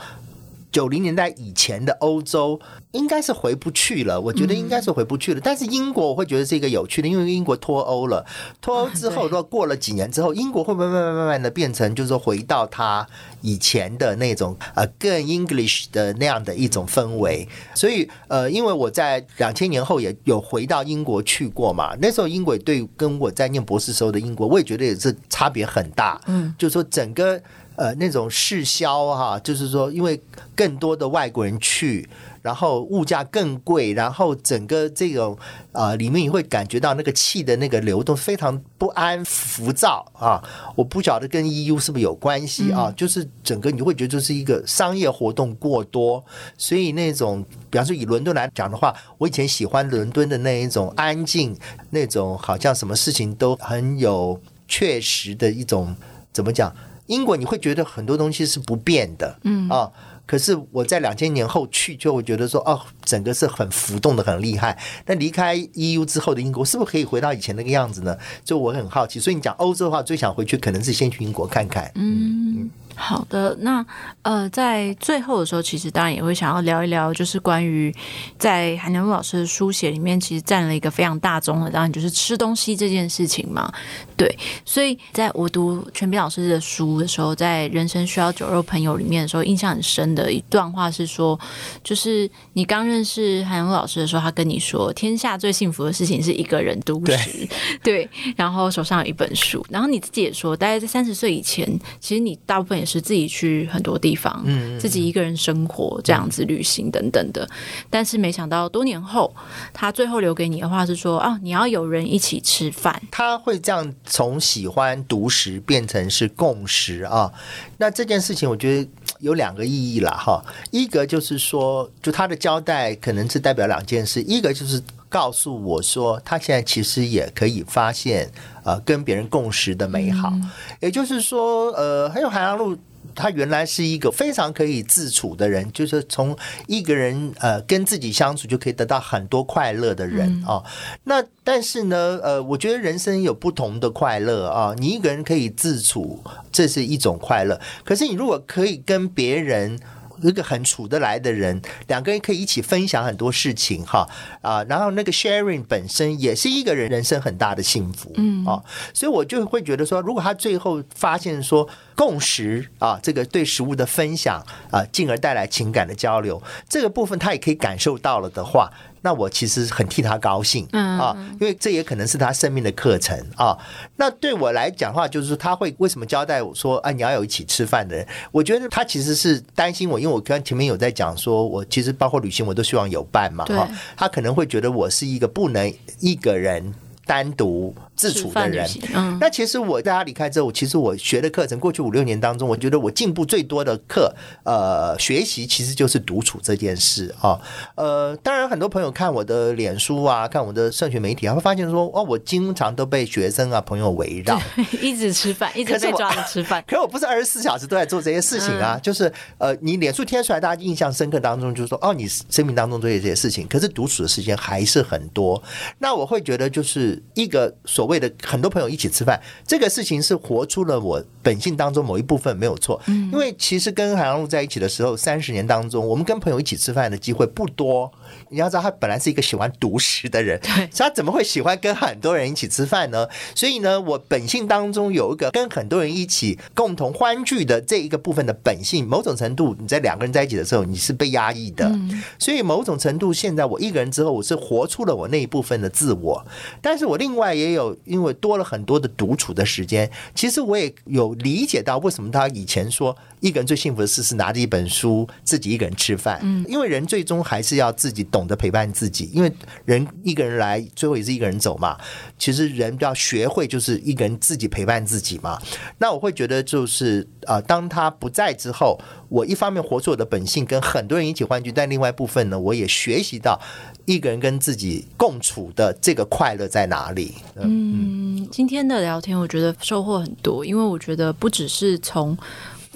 [0.77, 2.59] 九零年代以前的欧洲
[2.91, 5.41] 应该是回不去了，我觉得应该是回不去了。
[5.43, 8.23] 但是英国我会觉得是一个有趣的，因为英国脱欧了，
[8.61, 13.07] 脱欧之后，如果过了几年之后，英国会不会慢慢慢慢的变成，就是说回到它
[13.41, 17.47] 以前的那种呃更 English 的那样的一种氛围？
[17.73, 26.21] 所以呃，因为我在两千年后也有回到英国去过嘛，那时候英国对跟我在念博士时候的英国，我也觉得也是差别很大。
[26.27, 27.41] 嗯，就是说整个。
[27.77, 30.19] 呃，那种市销哈，就是说，因为
[30.55, 32.09] 更多的外国人去，
[32.41, 35.37] 然后物价更贵，然后整个这种
[35.73, 40.41] 呃里面你会感觉到那个气的那个流动非常不安、浮躁啊。
[40.75, 42.91] 我不晓得跟 EU 是不是有关系啊？
[42.97, 46.25] 就是整个你会觉得就是一个商业活动过多，
[46.57, 51.55] 所以那种，比方说以伦敦来讲的话，我以前喜欢伦敦的那一种安静，
[51.91, 55.95] 那种好像什么事情都很有确实的一种，
[56.33, 56.75] 怎么讲？
[57.07, 59.91] 英国你会觉得很多东西是不变的，嗯啊，
[60.25, 64.77] 可是我在两千年后去就会觉得说，哦，整个是很浮动的，很厉害。
[65.05, 68.17] 那离开 EU 之后的英国，是不是可以回到以前那个样子呢？
[68.43, 69.19] 就我很好奇。
[69.19, 71.91] 所以你讲欧洲的话，最想回去可能是先去英国看看。
[71.95, 72.69] 嗯，
[72.99, 73.85] 好的，那
[74.23, 77.93] 呃，在最后的时候，其实当然也会想要聊一聊，就是关于
[78.39, 83.71] 在韩良露老师的书写里面，其实占了一个非常大宗的，当然就是吃东西这件事情嘛。
[84.17, 84.35] 对，
[84.65, 91.39] 所以在我读全斌老师的书的时候，在《人生需要酒肉朋友》里面的时候，印象很深的一段话是说，
[91.83, 97.47] 就是你刚认识韩良露老师的时候，他跟你说，天下最幸福的事情是一个人独食，
[97.83, 107.47] 对，然后手上有一本书，然后你自己也说，大概在三十岁以前，其实你大部分也是自己去很多地方，嗯，自己一个人生活这样子旅行等等的，
[107.89, 109.35] 但是没想到多年后，
[109.73, 113.93] 他最后留给你的话是说，哦，你要有人一起吃饭，他会这样。
[114.05, 117.29] 从喜欢独食变成是共食啊，
[117.77, 120.41] 那这件事情我觉得有两个意义了哈。
[120.71, 128.29] 一个就是说，就他的交代可能是代表两件事，一个就是告诉我说，他现在其实也可以发现
[128.63, 130.33] 呃跟别人共识的美好，
[130.79, 132.77] 也就是说呃还有海洋路。
[133.15, 136.37] 他原来是一个非常可以自处的人，就是从
[136.67, 140.71] 一个人呃跟自己相处就可以得到很多快乐的人啊、嗯。
[141.05, 144.75] 那但是呢，呃，我觉得人生有不同的快乐啊。
[144.77, 147.59] 你一个人可以自处，这是一种快乐。
[147.83, 149.79] 可是你如果可以跟别人。
[150.21, 154.07] 一个很处得来的人，两个人可以一起分享很多事情哈
[154.41, 158.61] 啊，然后那个 sharing 本身也是一个人人生很大的幸福，嗯啊，
[158.93, 168.71] 所以我就会觉得说，如果他最后发现说共识啊，这个对食物的分享啊，进而带来情感的交流，这个部分他也可以感受到了的话。
[169.01, 173.57] 那我其实很替他高兴啊，因为这也可能是他生命的课程啊。
[173.95, 178.07] 那对我来讲的话，就是说他会为什么交代我说啊，你要有一起吃饭的人？
[178.31, 183.67] 我觉得他其实是担心我，因为我刚前面有在讲说，我其实包括旅行我都希望有伴嘛哈。
[183.95, 186.73] 他可能会觉得我是一个不能一个人
[187.07, 187.73] 单独。
[187.95, 197.41] 自处的人，嗯，那其实我大家离开之后，其实我学的课程，过去五六年当中，我觉得我进步最多的课，呃，学习其实就是独处这件事啊。
[197.73, 204.39] 呃，当然很多朋友看我的脸书啊，看我的社群媒体，他会发现说，哦，我经常都被学生啊朋友围绕，
[204.79, 206.63] 一直吃饭，一直被抓着吃饭。
[206.67, 215.41] 可是我不是二十四小时都在做这些事情啊，嗯、就是呃，你脸书贴出来，大家印象深刻当中就是说，哦，你生命当中做这些事情，可是独处的时间还是很多。
[215.79, 217.87] 那我会觉得就是一个所。
[217.87, 219.17] 谓的很多朋友一起吃饭，
[219.47, 222.81] 这个事情是活出了我本性当中某一部分，没有错。
[222.85, 227.89] 因为其实跟海洋路在一起的时候，三十年当中，我们跟朋友一起吃饭的机会不多。
[228.29, 230.37] 你要知道，他本来是一个喜欢独食的人，
[230.75, 233.07] 他怎么会喜欢跟很多人一起吃饭呢？
[233.33, 238.85] 所以呢，我本性当中有一个跟很多人一起共同欢聚的这一个部分的本性。
[238.85, 241.73] 某种程度，你在两个人在一起的时候，你是被压抑的。
[242.19, 246.25] 所以某种程度，现在我一个人之后，我是活出了我那一部分的自我。
[246.61, 252.97] 但是我另外也有，因为多了很多的独处的时间，其实我也有理解到为什么他以前说。
[253.19, 259.31] 一个人最幸福的事是拿着一本书自己一个人吃饭，嗯，因为人最终还是要自己懂得陪伴自己，因为
[259.65, 261.75] 人一个人来，最后也是一个人走嘛。
[262.19, 265.41] 其实人要学会就是一个人自己陪伴自己嘛。
[265.79, 268.79] 那我会觉得就是啊，当他不在之后，
[269.09, 273.41] 我一方面活出我的本性，跟很多人一起欢聚，但另外一部分呢，我也学习到
[273.87, 277.15] 一个人跟自己共处的这个快乐在哪里。
[277.35, 282.15] 嗯，今天的聊天我觉得收获很多，因为我觉得不只是从。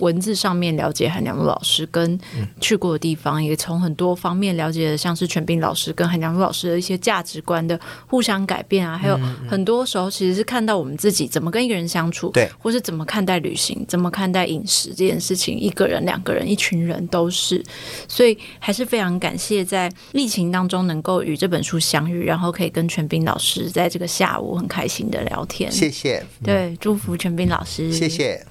[0.02, 2.20] 文字上面了解韩良露老师跟
[2.60, 17.64] 去过的地方，也从很多方面了解，像是全斌老师跟韩良露老师的一些价值观的互相改变啊，还有很多时候其实是看到我们自己怎么跟一个人相处，对，或是怎么看待旅行，怎么看待饮食这件事情，一个人、两个人、一群人都是，
[18.08, 28.44] 所以还是非常感谢在疫情当中能够与这本书相遇，然后可以跟全斌老师在这个下午很开心的聊天，谢谢，对，祝福全斌老师，谢谢。